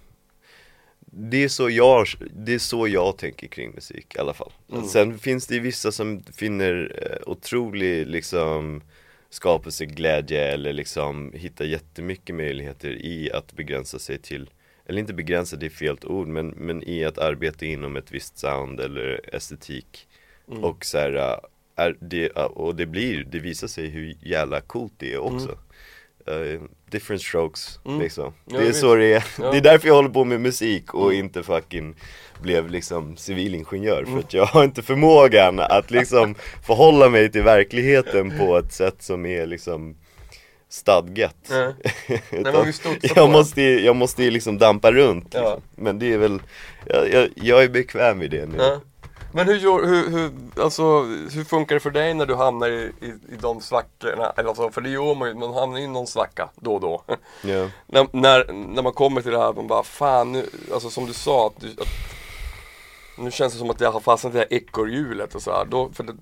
Det 1.00 1.44
är 1.44 1.48
så 1.48 1.70
jag, 1.70 2.08
det 2.34 2.54
är 2.54 2.60
så 2.60 2.88
jag 2.88 3.18
tänker 3.18 3.48
kring 3.48 3.72
musik 3.72 4.16
i 4.16 4.20
alla 4.20 4.34
fall 4.34 4.52
Mm. 4.72 4.84
Sen 4.84 5.20
finns 5.20 5.48
det 5.48 5.60
vissa 5.60 5.92
som 5.92 6.24
finner 6.24 7.02
eh, 7.02 7.32
otrolig 7.32 8.08
liksom 8.08 8.82
skapelseglädje 9.30 10.54
eller 10.54 10.74
liksom 10.74 11.32
hittar 11.36 11.66
jättemycket 11.66 12.36
möjligheter 12.36 12.90
i 12.90 13.32
att 13.32 13.54
begränsa 13.54 14.00
sig 14.00 14.18
till 14.18 14.50
eller 14.86 15.00
inte 15.00 15.14
begränsa, 15.14 15.56
det 15.56 15.66
är 15.66 15.70
fel 15.70 15.98
ord, 16.04 16.28
men, 16.28 16.48
men 16.48 16.84
i 16.84 17.04
att 17.04 17.18
arbeta 17.18 17.66
inom 17.66 17.96
ett 17.96 18.12
visst 18.12 18.38
sound 18.38 18.80
eller 18.80 19.36
estetik 19.36 20.08
Mm. 20.48 20.64
Och 20.64 20.86
så 20.86 20.98
här, 20.98 21.14
äh, 21.14 21.38
är 21.76 21.96
det, 22.00 22.30
och 22.30 22.76
det 22.76 22.86
blir, 22.86 23.24
det 23.24 23.40
visar 23.40 23.68
sig 23.68 23.88
hur 23.88 24.16
jävla 24.22 24.62
coolt 24.62 24.94
det 24.98 25.14
är 25.14 25.18
också 25.18 25.58
Eh, 26.26 26.62
Different 26.94 27.22
strokes 27.22 27.80
Mm. 27.86 28.00
liksom 28.02 28.34
Ja, 28.46 28.60
Det 28.60 28.68
är 28.68 28.72
så 28.74 28.96
det 28.96 29.14
är, 29.14 29.24
Ja. 29.40 29.52
det 29.52 29.58
är 29.58 29.62
därför 29.62 29.88
jag 29.88 29.96
håller 29.96 30.10
på 30.10 30.24
med 30.24 30.42
musik 30.42 30.94
och 30.94 31.12
Mm. 31.14 31.26
inte 31.26 31.44
fucking 31.44 31.96
blev 32.42 32.70
liksom 32.70 33.18
civilingenjör 33.18 34.06
För 34.06 34.20
att 34.20 34.34
jag 34.34 34.46
har 34.46 34.64
inte 34.64 34.82
förmågan 34.82 35.60
att 35.60 35.92
liksom 35.92 36.36
förhålla 36.68 37.10
mig 37.10 37.32
till 37.32 37.44
verkligheten 37.44 38.38
på 38.38 38.58
ett 38.58 38.74
sätt 38.74 38.96
som 39.00 39.26
är 39.26 39.46
liksom 39.46 39.96
stadgat 40.70 41.36
Nej. 41.50 42.74
Jag, 43.16 43.30
måste, 43.32 43.62
jag 43.62 43.96
måste 43.96 44.30
liksom 44.30 44.58
dampa 44.58 44.92
runt 44.92 45.34
liksom. 45.34 45.62
Men 45.76 46.00
det 46.00 46.14
är 46.14 46.18
väl, 46.18 46.42
jag, 46.86 47.12
jag, 47.14 47.30
jag 47.36 47.64
är 47.64 47.70
bekväm 47.70 48.22
i 48.22 48.28
det 48.28 48.46
nu. 48.46 48.58
Men 49.36 49.48
hur, 49.48 49.86
hur, 49.86 50.10
hur, 50.10 50.32
alltså, 50.64 51.02
hur 51.04 51.44
funkar 51.44 51.76
det 51.76 51.80
för 51.80 51.92
dig 51.92 52.14
när 52.14 52.26
du 52.26 52.36
hamnar 52.36 52.70
i, 52.70 52.92
i, 53.02 53.06
i 53.06 53.36
de 53.42 53.62
svackorna? 53.62 54.30
Eller 54.38 54.50
Alltså, 54.50 54.70
för 54.70 54.82
det 54.82 54.90
gör 54.90 55.16
man 55.16 55.28
ju, 55.28 55.34
man 55.36 55.54
hamnar 55.54 55.80
i 55.80 55.88
någon 55.88 56.08
svacka 56.08 56.50
då 56.56 56.74
och 56.74 56.82
då. 56.82 57.04
Ja. 57.44 57.70
när, 57.88 58.08
när, 58.12 58.54
när 58.54 58.82
man 58.84 58.94
kommer 58.94 59.22
till 59.22 59.32
det 59.32 59.40
här, 59.40 59.54
man 59.54 59.68
bara 59.68 59.84
fan 59.84 60.32
nu, 60.32 60.50
alltså 60.74 60.90
som 60.90 61.06
du 61.06 61.14
sa 61.14 61.48
att, 61.48 61.62
du, 61.62 61.68
att 61.68 61.88
Nu 63.18 63.32
känns 63.32 63.54
det 63.54 63.60
som 63.60 63.70
att 63.70 63.82
jag 63.82 63.92
har 63.92 64.00
fastnat 64.00 64.34
i 64.34 64.38
det 64.38 64.40
här 64.50 64.54
ekorrhjulet 64.54 65.36
och 65.36 65.42
så 65.42 65.52
här. 65.52 65.66
Då, 65.66 65.90
för 65.94 66.04
det, 66.04 66.14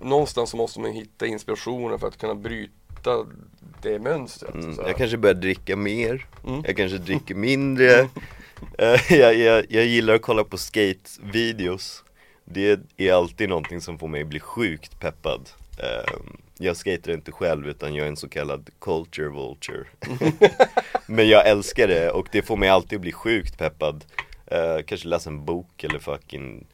Någonstans 0.00 0.50
så 0.50 0.56
måste 0.56 0.80
man 0.80 0.90
hitta 0.92 1.26
inspirationen 1.26 1.98
för 1.98 2.08
att 2.08 2.18
kunna 2.18 2.34
bryta 2.34 3.26
det 3.82 3.98
mönstret. 3.98 4.54
Mm, 4.54 4.76
jag 4.86 4.96
kanske 4.96 5.16
börjar 5.16 5.34
dricka 5.34 5.76
mer, 5.76 6.26
Mm. 6.46 6.62
jag 6.66 6.76
kanske 6.76 6.98
dricker 6.98 7.34
mindre 7.34 8.08
Eh, 8.78 9.12
jag, 9.18 9.34
jag, 9.36 9.64
jag 9.68 9.84
gillar 9.86 10.14
att 10.14 10.22
kolla 10.22 10.44
på 10.44 10.56
skate-videos 10.56 12.02
Det 12.50 12.80
är 12.96 13.12
alltid 13.12 13.48
någonting 13.48 13.80
som 13.80 13.98
får 13.98 14.08
mig 14.08 14.24
bli 14.24 14.40
sjukt 14.40 15.00
peppad 15.00 15.50
Eh, 15.82 16.12
Jag 16.58 16.76
skater 16.76 17.12
inte 17.12 17.32
själv 17.32 17.68
utan 17.68 17.94
jag 17.94 18.04
är 18.04 18.08
en 18.08 18.16
så 18.16 18.28
kallad 18.28 18.70
culture 18.80 19.28
vulture 19.28 19.84
Men 21.06 21.28
jag 21.28 21.48
älskar 21.48 21.88
det 21.88 22.10
och 22.10 22.28
det 22.32 22.42
får 22.42 22.56
mig 22.56 22.68
alltid 22.68 23.00
bli 23.00 23.12
sjukt 23.12 23.58
peppad 23.58 24.04
Eh, 24.46 24.82
Kanske 24.86 25.08
läsa 25.08 25.30
en 25.30 25.44
bok 25.44 25.84
eller 25.84 25.98
fucking 25.98 26.66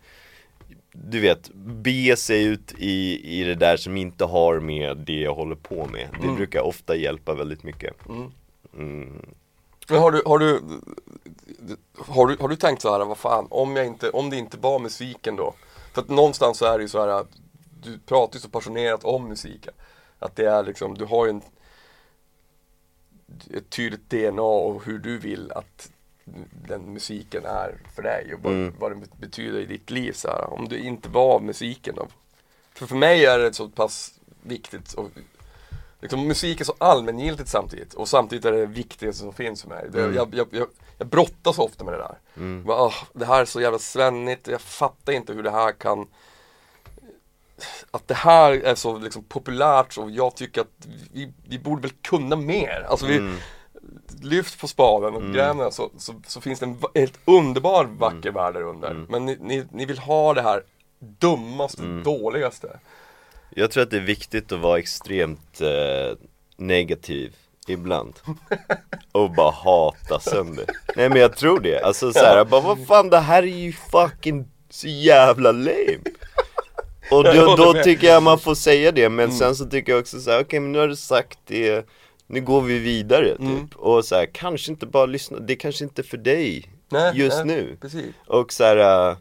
du 0.92 1.20
vet, 1.20 1.50
bege 1.54 2.16
sig 2.16 2.44
ut 2.44 2.74
i, 2.78 3.20
i 3.40 3.44
det 3.44 3.54
där 3.54 3.76
som 3.76 3.96
inte 3.96 4.24
har 4.24 4.60
med 4.60 4.96
det 4.96 5.20
jag 5.20 5.34
håller 5.34 5.56
på 5.56 5.86
med 5.86 6.08
Det 6.12 6.24
Mm. 6.24 6.36
brukar 6.36 6.60
ofta 6.60 6.96
hjälpa 6.96 7.34
väldigt 7.34 7.62
mycket 7.62 7.94
Mm. 8.08 8.30
mm. 8.76 9.26
Men 9.88 9.98
har 10.00 10.10
du, 10.12 10.22
har 10.26 10.38
du, 10.38 10.60
har 11.98 12.26
du, 12.26 12.36
har 12.40 12.48
du 12.48 12.56
tänkt 12.56 12.82
så 12.82 12.92
här, 12.92 13.04
vad 13.04 13.18
fan, 13.18 13.46
om, 13.50 13.76
jag 13.76 13.86
inte, 13.86 14.10
om 14.10 14.30
det 14.30 14.36
inte 14.36 14.56
var 14.58 14.78
musiken 14.78 15.36
då? 15.36 15.54
För 15.94 16.02
att 16.02 16.08
någonstans 16.08 16.58
så 16.58 16.64
är 16.66 16.78
det 16.78 16.82
ju 16.82 16.88
så 16.88 17.00
här 17.00 17.08
att 17.08 17.28
du 17.82 17.98
pratar 17.98 18.34
ju 18.36 18.40
så 18.40 18.48
passionerat 18.48 19.04
om 19.04 19.28
musiken. 19.28 19.74
Att 20.18 20.36
det 20.36 20.46
är 20.50 20.62
liksom, 20.62 20.94
du 20.94 21.04
har 21.04 21.24
ju 21.26 21.30
en, 21.30 21.42
ett 23.50 23.70
tydligt 23.70 24.10
DNA 24.10 24.42
och 24.42 24.84
hur 24.84 24.98
du 24.98 25.18
vill 25.18 25.52
att 25.52 25.90
den 26.68 26.92
musiken 26.92 27.44
är 27.46 27.78
för 27.94 28.02
dig 28.02 28.34
och 28.34 28.40
vad, 28.42 28.52
Mm. 28.52 28.74
vad 28.78 28.90
den 28.90 29.04
betyder 29.20 29.60
i 29.60 29.66
ditt 29.66 29.90
liv. 29.90 30.12
Så 30.12 30.28
här. 30.28 30.52
Om 30.52 30.68
du 30.68 30.78
inte 30.78 31.08
var 31.08 31.40
musiken 31.40 31.94
då? 31.94 32.06
För 32.74 32.86
för 32.86 32.96
mig 32.96 33.26
är 33.26 33.38
det 33.38 33.54
så 33.54 33.68
pass 33.68 34.14
viktigt 34.42 34.92
och 34.92 35.10
liksom, 36.00 36.26
musik 36.28 36.60
är 36.60 36.64
så 36.64 36.74
allmängiltigt 36.78 37.48
samtidigt 37.48 37.94
och 37.94 38.08
samtidigt 38.08 38.44
är 38.44 38.52
det 38.52 38.58
det 38.60 38.66
viktigaste 38.66 39.20
som 39.22 39.32
finns 39.32 39.62
för 39.62 39.68
mig. 39.68 39.86
Det, 39.92 40.00
Mm. 40.02 40.14
jag, 40.14 40.34
jag, 40.34 40.46
jag, 40.50 40.68
jag 40.98 41.06
brottas 41.06 41.58
ofta 41.58 41.84
med 41.84 41.94
det 41.94 41.98
där. 41.98 42.18
Mm. 42.36 42.64
Bara, 42.64 42.82
"Åh, 42.82 42.94
det 43.12 43.24
här 43.24 43.40
är 43.40 43.44
så 43.44 43.60
jävla 43.60 43.78
svennigt, 43.78 44.48
jag 44.48 44.60
fattar 44.60 45.12
inte 45.12 45.32
hur 45.32 45.42
det 45.42 45.50
här 45.50 45.72
kan 45.72 46.06
att 47.90 48.08
det 48.08 48.14
här 48.14 48.52
är 48.52 48.74
så 48.74 48.98
liksom 48.98 49.24
populärt 49.24 49.98
och 49.98 50.10
jag 50.10 50.36
tycker 50.36 50.60
att 50.60 50.86
vi, 51.12 51.32
vi 51.48 51.58
borde 51.58 51.82
väl 51.82 51.90
kunna 51.90 52.36
mer. 52.36 52.86
Alltså 52.90 53.06
vi, 53.06 53.16
Mm. 53.16 53.36
lyft 54.22 54.60
på 54.60 54.68
spaden 54.68 55.14
och 55.14 55.20
Mm. 55.20 55.32
gräv 55.32 55.70
så, 55.70 55.90
så, 55.98 56.14
så 56.26 56.40
finns 56.40 56.60
det 56.60 56.66
en 56.66 56.78
helt 56.94 57.18
underbar 57.24 57.84
vacker 57.84 58.30
värld 58.30 58.54
där 58.54 58.62
under. 58.62 58.90
Mm. 58.90 59.06
Men 59.08 59.24
ni, 59.26 59.36
ni, 59.40 59.64
ni 59.70 59.84
vill 59.84 59.98
ha 59.98 60.34
det 60.34 60.42
här 60.42 60.62
dummaste, 60.98 61.82
Mm. 61.82 62.02
dåligaste. 62.02 62.78
Jag 63.50 63.70
tror 63.70 63.82
att 63.82 63.90
det 63.90 63.96
är 63.96 64.00
viktigt 64.00 64.52
att 64.52 64.60
vara 64.60 64.78
extremt 64.78 65.60
eh, 65.60 66.16
negativ 66.56 67.36
ibland 67.68 68.14
Och 69.12 69.30
bara 69.30 69.50
hata 69.50 70.20
sönder 70.20 70.64
Nej 70.96 71.08
men 71.08 71.20
jag 71.20 71.36
tror 71.36 71.60
det, 71.60 71.80
alltså 71.82 72.12
såhär, 72.12 72.44
bara 72.44 72.60
vad 72.60 72.86
fan 72.86 73.10
det 73.10 73.18
här 73.18 73.42
är 73.42 73.46
ju 73.46 73.72
fucking 73.72 74.44
så 74.70 74.86
jävla 74.88 75.52
lame 75.52 75.98
Och 77.10 77.26
Jag 77.26 77.36
då, 77.36 77.56
då 77.56 77.72
tycker 77.82 78.06
jag 78.06 78.22
man 78.22 78.38
får 78.38 78.54
säga 78.54 78.92
det, 78.92 79.08
men 79.08 79.24
Mm. 79.24 79.36
sen 79.36 79.56
så 79.56 79.64
tycker 79.66 79.92
jag 79.92 80.00
också 80.00 80.20
såhär, 80.20 80.40
okej 80.40 80.60
men 80.60 80.72
nu 80.72 80.78
har 80.78 80.88
du 80.88 80.96
sagt 80.96 81.38
det 81.46 81.86
Nu 82.26 82.40
går 82.40 82.60
vi 82.60 82.78
vidare 82.78 83.28
typ, 83.30 83.40
Mm. 83.40 83.68
och 83.76 84.04
såhär, 84.04 84.26
kanske 84.32 84.70
inte 84.70 84.86
bara 84.86 85.06
lyssna, 85.06 85.38
det 85.38 85.52
är 85.52 85.56
kanske 85.56 85.84
inte 85.84 86.02
för 86.02 86.16
dig 86.16 86.70
Nej, 86.88 87.12
just 87.14 87.36
nej, 87.44 87.46
nu 87.56 87.76
Precis. 87.80 88.04
Och 88.26 88.52
så 88.52 88.64
här. 88.64 89.16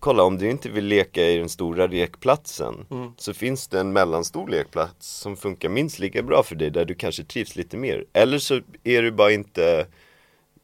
Kolla 0.00 0.22
om 0.22 0.38
du 0.38 0.50
inte 0.50 0.68
vill 0.68 0.84
leka 0.84 1.22
i 1.22 1.36
den 1.38 1.48
stora 1.48 1.86
lekplatsen 1.86 2.86
Mm. 2.90 3.12
Så 3.16 3.34
finns 3.34 3.68
det 3.68 3.80
en 3.80 3.92
mellanstor 3.92 4.48
lekplats 4.48 5.06
som 5.08 5.36
funkar 5.36 5.68
minst 5.68 5.98
lika 5.98 6.22
bra 6.22 6.42
för 6.42 6.54
dig 6.56 6.70
där 6.70 6.84
du 6.84 6.94
kanske 6.94 7.24
trivs 7.24 7.56
lite 7.56 7.76
mer 7.76 8.04
Eller 8.12 8.38
så 8.38 8.60
är 8.84 9.02
du 9.02 9.10
bara 9.10 9.32
inte 9.32 9.86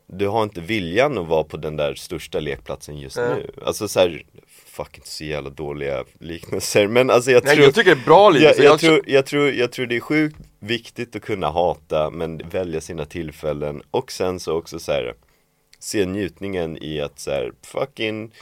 Du 0.06 0.28
har 0.28 0.42
inte 0.42 0.60
viljan 0.60 1.18
att 1.18 1.28
vara 1.28 1.44
på 1.44 1.56
den 1.56 1.76
där 1.76 1.94
största 1.94 2.40
lekplatsen 2.40 2.98
just 2.98 3.16
Nej. 3.16 3.34
nu 3.36 3.62
Alltså 3.66 3.88
så 3.88 4.00
här, 4.00 4.22
Fuck 4.46 4.96
inte 4.96 5.08
så 5.08 5.24
jävla 5.24 5.50
dåliga 5.50 6.04
liknelser 6.18 6.86
men 6.86 7.10
alltså 7.10 7.30
jag 7.30 7.44
Nej, 7.44 7.54
tror 7.54 7.64
jag 7.64 7.74
tycker 7.74 7.94
det 7.94 8.00
är 8.00 8.04
bra 8.04 8.30
liv. 8.30 8.42
jag, 8.42 8.56
så 8.56 8.62
jag, 8.62 8.80
tror, 8.80 9.00
jag, 9.06 9.26
tror, 9.26 9.50
jag 9.50 9.72
tror 9.72 9.86
det 9.86 9.96
är 9.96 10.00
sjukt 10.00 10.36
viktigt 10.58 11.16
att 11.16 11.22
kunna 11.22 11.50
hata 11.50 12.10
men 12.10 12.38
välja 12.50 12.80
sina 12.80 13.04
tillfällen 13.04 13.82
och 13.90 14.12
sen 14.12 14.40
så 14.40 14.52
också 14.58 14.78
så 14.78 14.92
här 14.92 15.14
se 15.78 16.06
njutningen 16.06 16.78
i 16.82 17.00
att 17.00 17.20
så 17.20 17.30
här, 17.30 17.52
fucking 17.66 18.34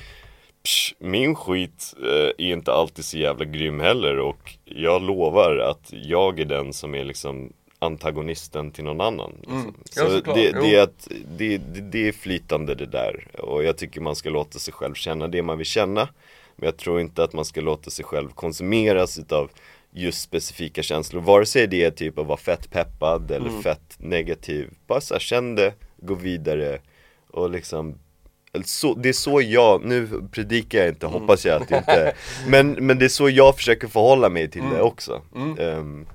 psh, 0.64 0.94
min 0.98 1.34
skit 1.34 1.94
eh, 2.02 2.46
är 2.46 2.52
inte 2.52 2.72
alltid 2.72 3.04
så 3.04 3.18
jävla 3.18 3.44
grym 3.44 3.80
heller 3.80 4.18
och 4.18 4.52
jag 4.64 5.02
lovar 5.02 5.56
att 5.56 5.92
jag 5.92 6.40
är 6.40 6.44
den 6.44 6.72
som 6.72 6.94
är 6.94 7.04
liksom 7.04 7.52
antagonisten 7.78 8.70
till 8.70 8.84
någon 8.84 9.00
annan 9.00 9.32
liksom. 9.40 9.60
Mm. 9.60 9.74
Ja, 9.96 10.06
Så 10.06 10.32
det, 10.34 10.52
det, 10.52 10.74
är 10.74 10.82
att, 10.82 11.08
det, 11.36 11.58
det, 11.58 11.80
det 11.80 12.08
är 12.08 12.12
flytande 12.12 12.74
det 12.74 12.86
där 12.86 13.26
och 13.38 13.64
jag 13.64 13.78
tycker 13.78 14.00
man 14.00 14.16
ska 14.16 14.30
låta 14.30 14.58
sig 14.58 14.74
själv 14.74 14.94
känna 14.94 15.28
det 15.28 15.42
man 15.42 15.58
vill 15.58 15.66
känna 15.66 16.08
Men 16.56 16.66
jag 16.66 16.76
tror 16.76 17.00
inte 17.00 17.24
att 17.24 17.32
man 17.32 17.44
ska 17.44 17.60
låta 17.60 17.90
sig 17.90 18.04
själv 18.04 18.28
konsumeras 18.28 19.18
utav 19.18 19.50
just 19.92 20.20
specifika 20.22 20.82
känslor 20.82 21.20
Vare 21.20 21.46
sig 21.46 21.66
det 21.66 21.84
är 21.84 21.90
typ 21.90 22.18
att 22.18 22.26
vara 22.26 22.36
fett 22.38 22.70
peppad 22.70 23.30
eller 23.30 23.48
Mm. 23.48 23.62
fett 23.62 23.96
negativ 23.98 24.70
Bara 24.86 25.00
så 25.00 25.14
här, 25.14 25.18
känn 25.20 25.54
det, 25.54 25.74
gå 25.96 26.14
vidare 26.14 26.80
och 27.30 27.50
liksom 27.50 27.98
så, 28.64 28.94
det 28.94 29.08
är 29.08 29.12
så 29.12 29.40
jag, 29.42 29.84
nu 29.84 30.22
predikar 30.32 30.78
jag 30.78 30.88
inte, 30.88 31.06
Mm. 31.06 31.20
hoppas 31.20 31.44
jag 31.46 31.62
att 31.62 31.68
det 31.68 31.76
inte 31.76 32.14
men, 32.46 32.72
men 32.72 32.98
det 32.98 33.04
är 33.04 33.08
så 33.08 33.28
jag 33.30 33.56
försöker 33.56 33.88
förhålla 33.88 34.28
mig 34.28 34.50
till 34.50 34.60
Mm. 34.60 34.74
det 34.74 34.82
också 34.82 35.22
Ehm, 35.58 36.06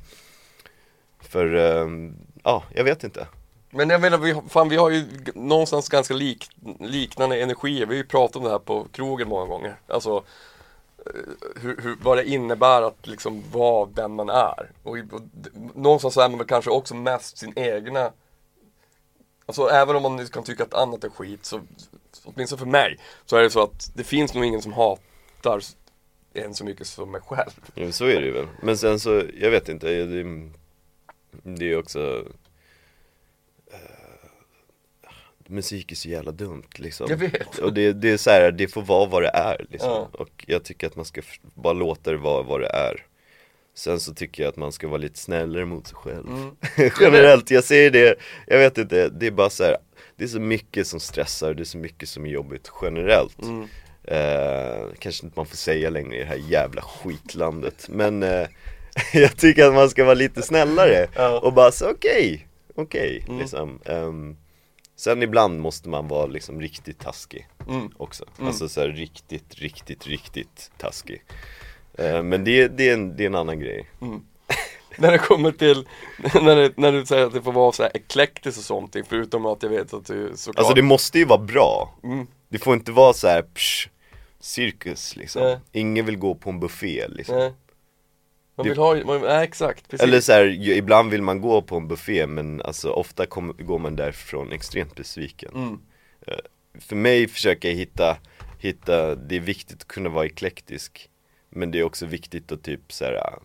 För, 1.20 1.54
ehm, 1.56 2.16
ja, 2.44 2.64
jag 2.74 2.84
vet 2.84 3.04
inte 3.04 3.28
Men 3.70 3.90
jag 3.90 4.02
menar, 4.02 4.18
vi, 4.18 4.36
fan, 4.50 4.70
vi 4.70 4.76
har 4.76 4.90
ju 4.90 5.06
någonstans 5.36 5.90
ganska 5.90 6.14
lik, 6.14 6.50
liknande 6.80 7.42
energier. 7.42 7.86
Vi 7.86 7.96
har 7.96 8.04
ju 8.04 8.08
pratat 8.08 8.36
om 8.36 8.44
det 8.44 8.50
här 8.50 8.60
på 8.60 8.88
krogen 8.92 9.28
många 9.28 9.46
gånger. 9.46 9.76
Alltså 9.88 10.24
eh, 11.06 11.12
hur, 11.62 11.82
hur, 11.82 11.96
vad 12.02 12.18
det 12.18 12.30
innebär 12.30 12.82
att 12.82 13.08
liksom 13.08 13.44
vara 13.52 13.90
den 13.94 14.12
man 14.16 14.30
är. 14.30 14.72
Och, 14.84 14.98
och 14.98 15.22
någonstans 15.76 16.18
är 16.18 16.30
man 16.30 16.38
väl 16.38 16.48
kanske 16.48 16.72
också 16.72 16.96
mest 16.96 17.38
sin 17.38 17.54
egna 17.56 18.12
Alltså 19.48 19.68
även 19.70 19.96
om 19.96 20.02
man 20.02 20.28
kan 20.28 20.44
tycka 20.44 20.64
att 20.64 20.74
annat 20.74 21.04
är 21.04 21.10
skit 21.10 21.46
så 21.46 21.60
Åtminstone 22.24 22.60
för 22.60 22.66
mig 22.66 22.98
Så 23.26 23.38
är 23.38 23.44
det 23.44 23.50
så 23.50 23.64
att 23.64 23.92
det 23.94 24.04
finns 24.04 24.34
nog 24.34 24.46
ingen 24.46 24.62
som 24.62 24.74
hatar 24.74 25.62
en 26.34 26.54
så 26.54 26.66
mycket 26.66 26.88
som 26.88 27.12
mig 27.12 27.22
själv. 27.22 27.52
Ja, 27.74 27.92
så 27.92 28.06
är 28.06 28.22
det 28.22 28.26
ju 28.26 28.32
väl. 28.32 28.48
Men 28.62 28.78
sen 28.78 29.00
så, 29.00 29.24
jag 29.40 29.52
vet 29.52 29.70
inte, 29.70 30.06
det, 30.06 30.50
det 31.44 31.72
är 31.72 31.78
också 31.78 32.26
eh, 33.72 33.96
Musik 35.48 35.92
är 35.92 35.96
så 35.96 36.10
jävla 36.10 36.32
dumt 36.32 36.70
liksom. 36.76 37.08
Jag 37.10 37.18
vet. 37.18 37.58
Och 37.58 37.74
det, 37.74 37.94
det 37.94 38.10
är 38.10 38.18
så 38.18 38.30
här, 38.30 38.52
det 38.52 38.68
får 38.68 38.82
vara 38.82 39.10
vad 39.10 39.24
det 39.24 39.32
är 39.34 39.66
liksom. 39.70 39.90
Ja. 39.90 40.10
Och 40.14 40.46
jag 40.48 40.64
tycker 40.64 40.88
att 40.88 40.96
man 40.96 41.06
ska 41.06 41.22
bara 41.42 41.74
låta 41.74 42.12
det 42.12 42.18
vara 42.18 42.44
vad 42.44 42.62
det 42.62 42.70
är. 42.70 43.06
Sen 43.74 44.00
så 44.00 44.14
tycker 44.14 44.44
jag 44.44 44.50
att 44.50 44.58
man 44.58 44.72
ska 44.72 44.88
vara 44.88 44.98
lite 44.98 45.20
snällare 45.20 45.66
mot 45.66 45.88
sig 45.88 45.96
själv. 45.96 46.28
Mm. 46.28 46.56
Generellt, 47.00 47.52
jag 47.52 47.64
säger 47.64 47.92
det, 47.92 48.16
jag 48.48 48.60
vet 48.60 48.78
inte, 48.78 49.10
det 49.10 49.28
är 49.28 49.32
bara 49.32 49.50
så 49.50 49.64
här, 49.64 49.78
Det 50.18 50.24
är 50.24 50.28
så 50.28 50.40
mycket 50.40 50.88
som 50.88 51.00
stressar, 51.00 51.54
det 51.54 51.64
är 51.64 51.66
så 51.66 51.78
mycket 51.78 52.10
som 52.10 52.26
är 52.26 52.30
jobbigt 52.30 52.72
generellt. 52.82 53.42
Mm. 53.42 53.68
Eh, 54.04 54.88
kanske 55.00 55.26
inte 55.26 55.40
man 55.40 55.46
får 55.46 55.58
säga 55.58 55.90
längre 55.90 56.16
i 56.16 56.20
det 56.20 56.26
här 56.26 56.42
jävla 56.50 56.82
skitlandet 56.82 57.90
Men 57.90 58.24
eh, 58.24 58.48
jag 59.14 59.38
tycker 59.38 59.66
att 59.68 59.74
man 59.74 59.90
ska 59.90 60.04
vara 60.04 60.14
lite 60.14 60.42
snällare 60.42 61.08
Ja. 61.16 61.40
och 61.40 61.54
bara 61.54 61.72
så 61.72 61.92
okej, 61.92 62.48
okej 62.76 63.24
Mm. 63.28 63.40
liksom 63.40 63.80
Ehm, 63.86 64.38
Sen 64.98 65.24
ibland 65.24 65.60
måste 65.62 65.90
man 65.90 66.08
vara 66.08 66.26
liksom 66.26 66.62
riktigt 66.62 67.00
taskig 67.00 67.48
Mm. 67.70 67.90
också 67.98 68.26
Mm. 68.38 68.48
Alltså 68.48 68.70
så 68.70 68.82
här 68.82 68.88
riktigt, 68.90 69.56
riktigt, 69.56 70.08
riktigt 70.08 70.72
taskig 70.78 71.24
Eh, 71.98 72.24
Men 72.24 72.44
det, 72.44 72.68
det, 72.68 72.90
är 72.90 72.94
en, 72.94 73.16
det 73.16 73.24
är 73.24 73.28
en 73.28 73.36
annan 73.36 73.60
grej 73.60 73.90
När 74.98 75.12
det 75.12 75.18
kommer 75.18 75.52
till, 75.52 75.88
när, 76.42 76.56
det, 76.56 76.78
när 76.78 76.92
du 76.92 77.06
säger 77.06 77.26
att 77.26 77.34
det 77.34 77.42
får 77.42 77.52
vara 77.52 77.72
så 77.72 77.84
här 77.84 77.92
eklektiskt 77.94 78.58
och 78.58 78.64
sånt, 78.64 78.96
förutom 79.10 79.46
att 79.46 79.64
jag 79.64 79.70
vet 79.70 79.94
att 79.94 80.06
du 80.06 80.32
såklart 80.36 80.60
Alltså 80.60 80.74
det 80.74 80.82
måste 80.82 81.20
ju 81.20 81.26
vara 81.26 81.42
bra 81.42 81.96
mm. 82.04 82.28
Det 82.50 82.58
får 82.58 82.74
inte 82.74 82.92
vara 82.92 83.14
så 83.14 83.28
här 83.28 83.42
psh, 83.42 83.90
cirkus 84.40 85.16
liksom 85.16 85.42
Nej. 85.42 85.60
Ingen 85.72 86.06
vill 86.06 86.18
gå 86.18 86.36
på 86.36 86.50
en 86.50 86.60
buffé 86.60 87.08
liksom 87.08 87.38
Nej. 87.38 87.54
Man 88.58 88.68
vill 88.68 88.78
ha, 88.78 88.96
man, 89.06 89.22
nej 89.22 89.44
exakt, 89.44 89.90
precis. 89.90 90.04
Eller 90.04 90.22
så 90.22 90.32
här, 90.32 90.46
ju- 90.46 90.76
ibland 90.76 91.12
vill 91.12 91.22
man 91.22 91.42
gå 91.42 91.62
på 91.62 91.78
en 91.78 91.88
buffé 91.88 92.28
men 92.28 92.62
alltså 92.62 92.90
ofta 92.92 93.26
kom, 93.26 93.56
går 93.60 93.80
man 93.80 93.96
därifrån 93.96 94.52
extremt 94.52 94.96
besviken 94.96 95.52
Mm. 95.56 95.80
För 96.80 96.96
mig 96.96 97.28
försöker 97.28 97.70
jag 97.70 97.76
hitta, 97.76 98.18
hitta, 98.60 99.16
det 99.16 99.36
är 99.36 99.40
viktigt 99.40 99.82
att 99.82 99.88
kunna 99.88 100.10
vara 100.10 100.26
eklektisk 100.26 101.10
Men 101.50 101.72
det 101.72 101.80
är 101.80 101.84
också 101.84 102.06
viktigt 102.06 102.52
att 102.52 102.64
typ 102.64 102.94
så 102.94 103.06
här, 103.06 103.14
äh, 103.14 103.38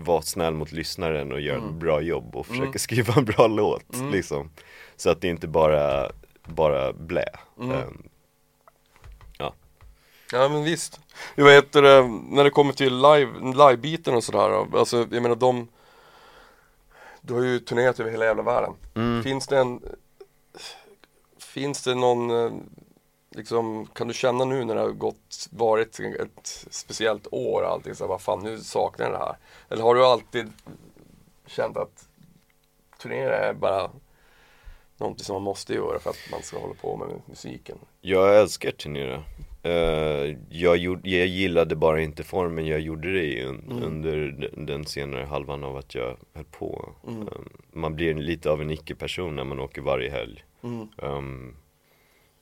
vara 0.00 0.22
snäll 0.22 0.54
mot 0.54 0.72
lyssnaren 0.72 1.32
och 1.32 1.40
göra 1.40 1.56
Mm. 1.58 1.68
ett 1.70 1.74
bra 1.80 2.00
jobb 2.00 2.36
och 2.36 2.46
försöka 2.46 2.62
Mm. 2.64 2.78
skriva 2.78 3.14
en 3.16 3.24
bra 3.24 3.46
låt 3.46 3.94
Mm. 3.94 4.10
liksom 4.12 4.50
Så 4.96 5.10
att 5.10 5.20
det 5.20 5.28
inte 5.28 5.48
bara, 5.48 6.10
bara 6.44 6.92
blä 6.92 7.24
Mm. 7.60 7.70
Ehm, 7.70 8.02
Ja 10.32 10.48
men 10.48 10.64
visst. 10.64 11.00
Jag 11.34 11.44
vet 11.44 11.74
när 11.74 12.44
det 12.44 12.50
kommer 12.50 12.72
till 12.72 12.96
live, 12.96 13.30
live-biten 13.40 14.14
och 14.14 14.24
sådär, 14.24 14.76
alltså 14.78 14.96
jag 15.10 15.22
menar 15.22 15.36
de 15.36 15.68
Du 17.20 17.34
har 17.34 17.42
ju 17.42 17.58
turnerat 17.58 18.00
över 18.00 18.10
hela 18.10 18.24
jävla 18.24 18.42
världen. 18.42 18.72
Mm. 18.94 19.22
Finns 19.22 19.46
det 19.46 19.58
en 19.58 19.80
Finns 21.38 21.82
det 21.84 21.94
någon 21.94 22.30
eh, 22.30 22.52
Liksom, 23.30 23.86
kan 23.86 24.08
du 24.08 24.14
känna 24.14 24.44
nu 24.44 24.64
när 24.64 24.74
det 24.74 24.80
har 24.80 24.90
gått, 24.90 25.48
varit 25.50 26.00
ett 26.00 26.66
speciellt 26.70 27.26
år 27.30 27.62
och 27.62 27.68
allting 27.68 27.94
så 27.94 28.04
här, 28.04 28.08
vad 28.08 28.20
fan 28.20 28.40
nu 28.44 28.58
saknar 28.58 29.06
jag 29.06 29.14
det 29.14 29.18
här? 29.18 29.36
Eller 29.68 29.82
har 29.82 29.94
du 29.94 30.04
alltid 30.06 30.52
känt 31.46 31.76
att 31.76 32.08
turnera 33.02 33.36
är 33.36 33.54
bara 33.54 33.90
någonting 34.96 35.24
som 35.24 35.34
man 35.34 35.42
måste 35.42 35.74
göra 35.74 35.98
för 35.98 36.10
att 36.10 36.28
man 36.32 36.42
ska 36.42 36.58
hålla 36.58 36.74
på 36.74 36.96
med 36.96 37.08
musiken? 37.26 37.78
Jag 38.00 38.38
älskar 38.40 38.70
turnera 38.70 39.22
Eh, 39.62 40.36
jag, 40.50 40.76
gjorde, 40.76 41.10
jag 41.10 41.26
gillade 41.26 41.76
bara 41.76 42.00
inte 42.00 42.22
formen 42.24 42.66
jag 42.66 42.80
gjorde 42.80 43.12
det 43.12 43.22
i 43.24 43.44
un, 43.44 43.64
Mm. 43.70 43.82
under 43.82 44.16
den- 44.66 44.84
senare 44.86 45.24
halvan 45.24 45.64
av 45.64 45.76
att 45.76 45.94
jag 45.94 46.16
höll 46.34 46.44
på 46.44 46.92
Mm. 47.08 47.22
Eh, 47.22 47.28
Man 47.72 47.94
blir 47.96 48.14
lite 48.14 48.50
av 48.50 48.60
en 48.62 48.70
icke-person 48.70 49.36
när 49.36 49.44
man 49.44 49.60
åker 49.60 49.82
varje 49.82 50.10
helg 50.10 50.44
Mm. 50.62 50.88
Ehm, 51.02 51.56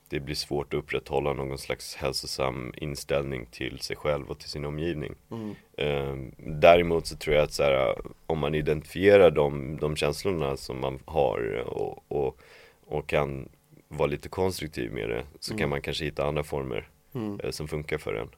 Det 0.09 0.21
blir 0.21 0.35
svårt 0.35 0.75
att 0.75 0.79
upprätthålla 0.79 1.33
någon 1.33 1.59
slags 1.59 1.97
hälsosam 1.97 2.73
inställning 2.77 3.47
till 3.47 3.79
sig 3.81 3.97
själv 3.97 4.31
och 4.31 4.39
till 4.39 4.49
sin 4.49 4.65
omgivning 4.65 5.15
Mm. 5.31 5.55
Ehm, 5.77 6.33
Däremot 6.61 7.07
så 7.07 7.17
tror 7.17 7.37
jag 7.37 7.43
att 7.45 7.53
så 7.53 7.63
här, 7.63 7.99
om 8.27 8.39
man 8.39 8.55
identifierar 8.55 9.31
de, 9.31 9.77
de 9.81 9.97
känslorna 9.97 10.57
som 10.57 10.81
man 10.81 10.99
har 11.05 11.63
och, 11.67 12.05
och, 12.09 12.39
och 12.87 13.07
kan 13.09 13.49
vara 13.89 14.07
lite 14.07 14.29
konstruktiv 14.29 14.93
med 14.93 15.09
det 15.09 15.23
så 15.41 15.53
Mm. 15.53 15.59
kan 15.59 15.69
man 15.71 15.83
kanske 15.83 16.05
hitta 16.05 16.25
andra 16.27 16.45
former 16.45 16.89
Mm. 17.15 17.41
eh, 17.41 17.51
som 17.51 17.69
funkar 17.69 17.99
för 17.99 18.15
en. 18.15 18.29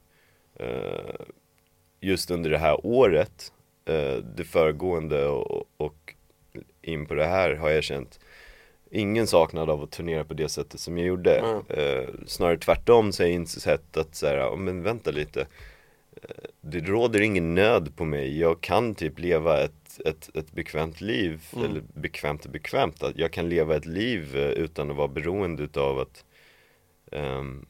Eh, 0.55 1.15
just 2.01 2.31
under 2.31 2.51
det 2.51 2.59
här 2.59 2.87
året, 2.87 3.53
eh, 3.85 4.17
det 4.37 4.45
föregående 4.45 5.27
och, 5.27 5.65
och 5.77 6.15
in 6.83 7.07
på 7.07 7.15
det 7.15 7.25
här 7.25 7.55
har 7.55 7.71
jag 7.71 7.85
känt 7.85 8.21
ingen 8.91 9.27
saknad 9.27 9.71
av 9.71 9.83
att 9.83 9.91
turnera 9.91 10.25
på 10.25 10.35
det 10.35 10.49
sättet 10.49 10.81
som 10.81 10.99
jag 10.99 11.07
gjorde. 11.07 11.39
Mm. 11.39 11.63
Eh, 11.69 12.09
snarare 12.27 12.59
tvärtom 12.59 13.13
så 13.13 13.23
har 13.23 13.29
jag 13.29 13.35
insett 13.35 13.97
att 13.97 14.15
så 14.15 14.27
här, 14.27 14.57
men 14.57 14.83
vänta 14.83 15.11
lite. 15.11 15.41
Eh, 16.23 16.45
Det 16.61 16.81
råder 16.81 17.21
ingen 17.21 17.55
nöd 17.55 17.97
på 17.97 18.05
mig. 18.05 18.39
Jag 18.41 18.61
kan 18.61 18.95
typ 18.95 19.19
leva 19.19 19.61
ett, 19.65 20.01
ett, 20.05 20.37
ett 20.37 20.53
bekvämt 20.53 21.01
liv. 21.01 21.45
Mm. 21.53 21.65
Eller 21.65 21.83
bekvämt 21.95 22.45
och 22.45 22.51
bekvämt. 22.51 23.03
Att 23.03 23.19
jag 23.19 23.33
kan 23.33 23.49
leva 23.49 23.77
ett 23.77 23.87
liv 23.87 24.37
eh, 24.37 24.49
utan 24.51 24.91
att 24.91 24.97
vara 24.97 25.09
beroende 25.09 25.63
utav 25.63 25.99
att 25.99 26.25
ehm, 27.13 27.67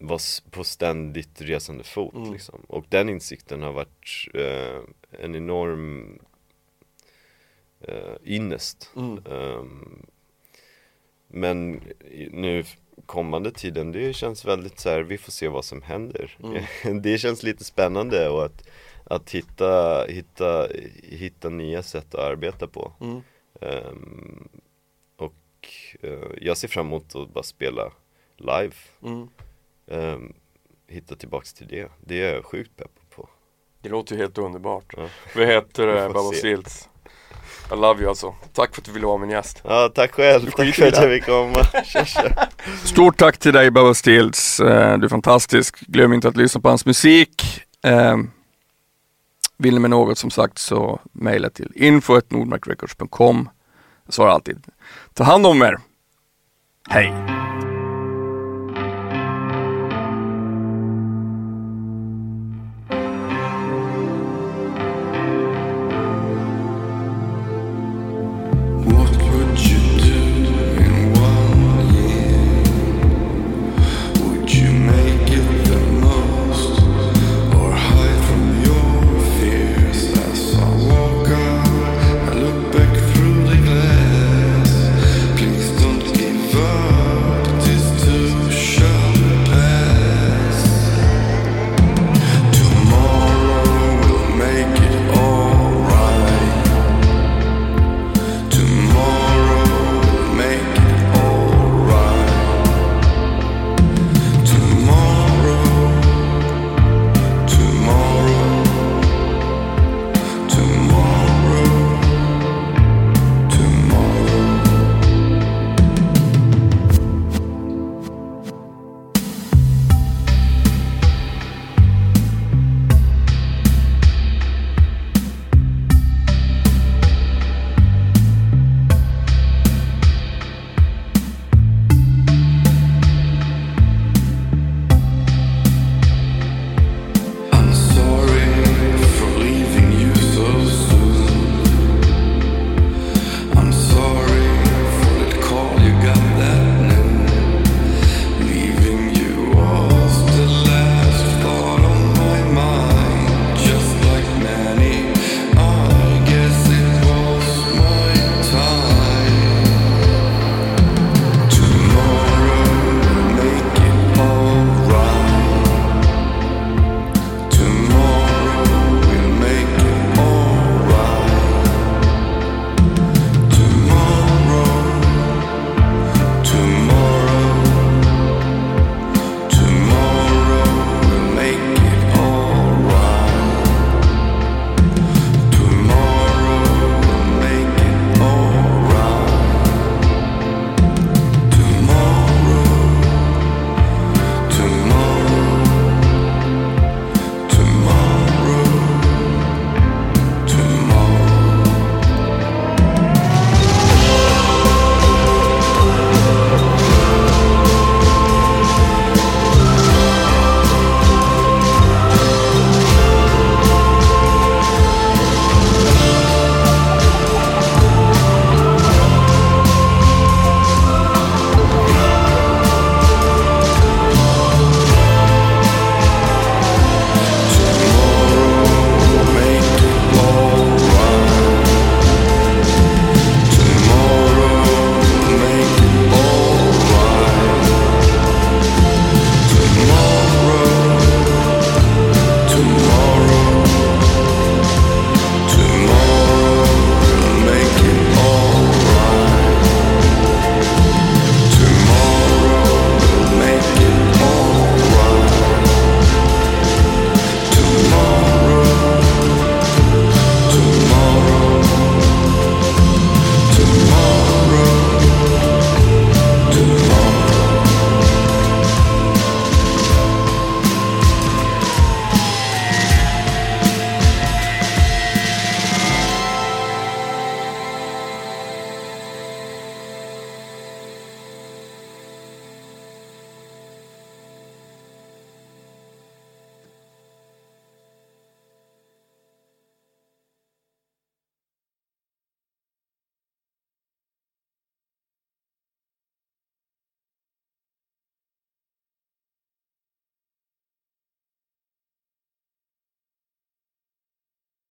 vara 0.00 0.18
på 0.50 0.64
ständigt 0.64 1.40
resande 1.40 1.84
fot 1.84 2.14
Mm. 2.14 2.32
liksom. 2.32 2.60
Och 2.68 2.84
den 2.88 3.08
insikten 3.08 3.62
har 3.62 3.72
varit 3.72 4.28
eh, 4.34 4.80
en 5.24 5.34
enorm 5.34 6.18
eh, 7.80 8.14
ynnest. 8.24 8.90
Mm. 8.96 9.18
Men 11.28 11.80
nu 12.30 12.64
kommande 13.06 13.50
tiden, 13.50 13.92
det 13.92 14.12
känns 14.12 14.44
väldigt 14.44 14.80
så 14.80 14.90
här, 14.90 15.00
vi 15.00 15.18
får 15.18 15.32
se 15.32 15.48
vad 15.48 15.64
som 15.64 15.82
händer. 15.82 16.36
Mm. 16.42 17.02
det 17.02 17.18
känns 17.18 17.42
lite 17.42 17.64
spännande 17.64 18.28
och 18.28 18.44
att, 18.44 18.68
att 19.04 19.30
hitta, 19.30 20.04
hitta, 20.08 20.66
hitta 21.02 21.48
nya 21.48 21.82
sätt 21.82 22.14
att 22.14 22.20
arbeta 22.20 22.66
på. 22.66 22.92
Mm. 23.00 23.20
Ehm, 23.60 24.48
och 25.16 25.68
eh, 26.00 26.30
jag 26.40 26.56
ser 26.56 26.68
fram 26.68 26.86
emot 26.86 27.16
att 27.16 27.32
bara 27.32 27.44
spela 27.44 27.92
live. 28.36 28.74
Mm. 29.02 29.28
Ehm, 29.86 30.32
hitta 30.86 31.16
tillbaks 31.16 31.52
till 31.52 31.66
det. 31.66 31.90
Det 32.00 32.22
är 32.22 32.34
jag 32.34 32.44
sjukt 32.44 32.76
pepp 32.76 33.10
på. 33.10 33.28
Det 33.80 33.88
låter 33.88 34.14
ju 34.14 34.20
helt 34.20 34.38
underbart. 34.38 34.94
Ja. 34.96 35.08
Vad 35.36 35.46
heter 35.46 35.86
det. 35.86 36.32
Stilts? 36.36 36.88
I 37.72 37.76
love 37.76 38.00
you 38.00 38.08
alltså. 38.08 38.34
Tack 38.52 38.74
för 38.74 38.80
att 38.80 38.84
du 38.86 38.92
ville 38.92 39.06
vara 39.06 39.18
min 39.18 39.30
gäst. 39.30 39.60
Ja, 39.64 39.90
tack 39.94 40.12
själv. 40.14 40.50
Tack 40.50 40.74
för 40.74 40.86
att 40.86 40.96
jag 40.96 41.10
fick 41.10 41.24
komma. 41.26 41.64
Stort 42.84 43.16
tack 43.16 43.38
till 43.38 43.52
dig 43.52 43.70
Babba 43.70 43.94
Stills. 43.94 44.60
Eh, 44.60 44.98
Du 44.98 45.04
är 45.04 45.08
fantastisk. 45.08 45.80
Glöm 45.80 46.12
inte 46.12 46.28
att 46.28 46.36
lyssna 46.36 46.60
på 46.60 46.68
hans 46.68 46.86
musik. 46.86 47.62
Eh, 47.84 48.16
Vill 49.58 49.74
ni 49.74 49.80
med 49.80 49.90
något 49.90 50.18
som 50.18 50.30
sagt 50.30 50.58
så 50.58 51.00
mejla 51.12 51.50
till 51.50 51.72
info.nordmarkrecords.com 51.74 53.48
Jag 54.04 54.14
svarar 54.14 54.30
alltid. 54.30 54.62
Ta 55.14 55.24
hand 55.24 55.46
om 55.46 55.62
er. 55.62 55.78
Hej! 56.90 57.14